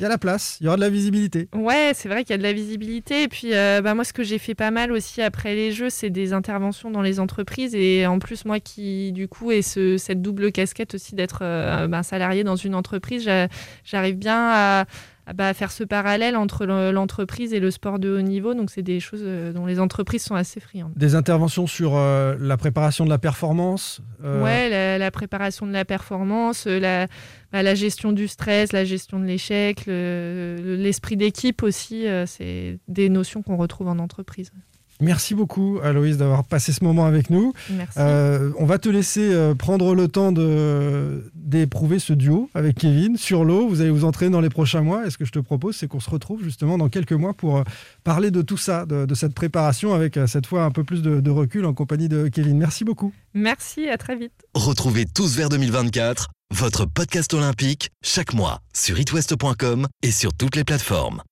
Il 0.01 0.05
y 0.05 0.07
a 0.07 0.09
la 0.09 0.17
place, 0.17 0.57
il 0.61 0.65
y 0.65 0.67
aura 0.67 0.77
de 0.77 0.81
la 0.81 0.89
visibilité. 0.89 1.51
Ouais, 1.55 1.93
c'est 1.95 2.09
vrai 2.09 2.25
qu'il 2.25 2.31
y 2.31 2.35
a 2.35 2.39
de 2.39 2.43
la 2.43 2.55
visibilité. 2.55 3.25
Et 3.25 3.29
puis, 3.29 3.53
euh, 3.53 3.83
bah, 3.83 3.95
moi, 3.95 4.03
ce 4.03 4.15
que 4.15 4.23
j'ai 4.23 4.39
fait 4.39 4.55
pas 4.55 4.71
mal 4.71 4.93
aussi 4.93 5.21
après 5.21 5.55
les 5.55 5.73
Jeux, 5.73 5.91
c'est 5.91 6.09
des 6.09 6.33
interventions 6.33 6.91
dans 6.91 7.03
les 7.03 7.21
entreprises. 7.21 7.75
Et 7.75 8.07
en 8.07 8.19
plus, 8.19 8.47
moi 8.47 8.61
qui, 8.61 9.13
du 9.13 9.29
coup, 9.29 9.51
ai 9.51 9.61
ce, 9.61 9.99
cette 9.99 10.23
double 10.23 10.53
casquette 10.53 10.95
aussi 10.95 11.15
d'être 11.15 11.41
euh, 11.43 11.87
bah, 11.87 12.03
salarié 12.03 12.45
dans 12.45 12.57
une 12.57 12.75
entreprise, 12.75 13.25
j'a- 13.25 13.49
j'arrive 13.85 14.17
bien 14.17 14.39
à, 14.39 14.85
bah, 15.35 15.53
faire 15.55 15.71
ce 15.73 15.85
parallèle 15.85 16.37
entre 16.37 16.67
le- 16.67 16.91
l'entreprise 16.93 17.53
et 17.53 17.61
le 17.61 17.71
sport 17.71 17.99
de 17.99 18.11
haut 18.17 18.21
niveau. 18.23 18.55
Donc, 18.55 18.71
c'est 18.71 18.83
des 18.83 19.01
choses 19.01 19.21
euh, 19.23 19.53
dont 19.53 19.67
les 19.67 19.81
entreprises 19.81 20.23
sont 20.25 20.35
assez 20.35 20.61
friandes. 20.61 20.93
Des 20.97 21.15
interventions 21.15 21.67
sur 21.67 21.97
euh, 21.97 22.37
la 22.41 22.57
préparation 22.57 23.05
de 23.05 23.11
la 23.11 23.19
performance. 23.19 24.01
euh, 24.25 24.43
Ouais, 24.43 24.69
la, 24.69 24.99
la 24.99 25.11
préparation 25.11 25.67
de 25.67 25.73
la 25.73 25.85
performance, 25.85 26.67
euh, 26.67 26.79
la, 26.81 27.07
bah, 27.53 27.63
la 27.63 27.75
gestion 27.75 28.13
du 28.13 28.29
stress, 28.29 28.73
la 28.73 28.85
gestion 28.85 29.19
de 29.19 29.25
l'échec, 29.25 29.85
le- 29.87 30.57
le- 30.63 30.77
l'esprit 30.77 31.17
d'équipe 31.17 31.63
aussi, 31.63 32.07
euh, 32.07 32.27
c'est 32.27 32.79
des 32.89 33.09
notions 33.09 33.43
qu'on 33.43 33.57
retrouve 33.57 33.89
en 33.89 33.99
entreprise. 33.99 34.51
Merci 35.01 35.35
beaucoup, 35.35 35.79
Aloïse, 35.83 36.19
d'avoir 36.19 36.45
passé 36.45 36.73
ce 36.73 36.85
moment 36.85 37.07
avec 37.07 37.31
nous. 37.31 37.53
Merci. 37.71 37.99
Euh, 37.99 38.51
on 38.59 38.67
va 38.67 38.79
te 38.79 38.89
laisser 38.89 39.33
euh, 39.33 39.55
prendre 39.55 39.95
le 39.95 40.09
temps 40.09 40.33
d'éprouver 41.35 41.99
ce 41.99 42.13
duo 42.13 42.51
avec 42.55 42.77
Kevin 42.77 43.17
sur 43.17 43.45
l'eau. 43.45 43.69
Vous 43.69 43.81
allez 43.81 43.91
vous 43.91 44.05
entraîner 44.05 44.31
dans 44.31 44.41
les 44.41 44.51
prochains 44.51 44.83
mois. 44.83 45.07
Et 45.07 45.11
ce 45.11 45.19
que 45.19 45.25
je 45.25 45.33
te 45.33 45.39
propose, 45.39 45.77
c'est 45.77 45.89
qu'on 45.89 46.01
se 46.01 46.11
retrouve 46.11 46.43
justement 46.43 46.79
dans 46.79 46.89
quelques 46.89 47.13
mois 47.13 47.35
pour 47.35 47.59
euh, 47.59 47.63
parler 48.05 48.31
de 48.31 48.43
tout 48.43 48.57
ça, 48.57 48.87
de, 48.87 49.07
de 49.07 49.15
cette 49.15 49.35
préparation, 49.35 49.95
avec 49.95 50.17
euh, 50.17 50.27
cette 50.27 50.47
fois 50.47 50.65
un 50.65 50.71
peu 50.71 50.85
plus 50.85 51.03
de, 51.03 51.21
de 51.21 51.31
recul 51.31 51.65
en 51.65 51.75
compagnie 51.75 52.09
de 52.09 52.29
Kevin. 52.29 52.59
Merci 52.59 52.85
beaucoup. 52.85 53.13
Merci, 53.35 53.89
à 53.89 53.97
très 53.97 54.17
vite. 54.17 54.33
Retrouvez 54.55 55.07
tous 55.07 55.37
vers 55.37 55.49
2024 55.49 56.29
votre 56.53 56.85
podcast 56.85 57.33
olympique 57.33 57.91
chaque 58.03 58.35
mois 58.35 58.61
sur 58.75 58.99
itwest.com 58.99 59.87
et 60.03 60.11
sur 60.11 60.35
toutes 60.35 60.57
les 60.57 60.65
plateformes. 60.65 61.23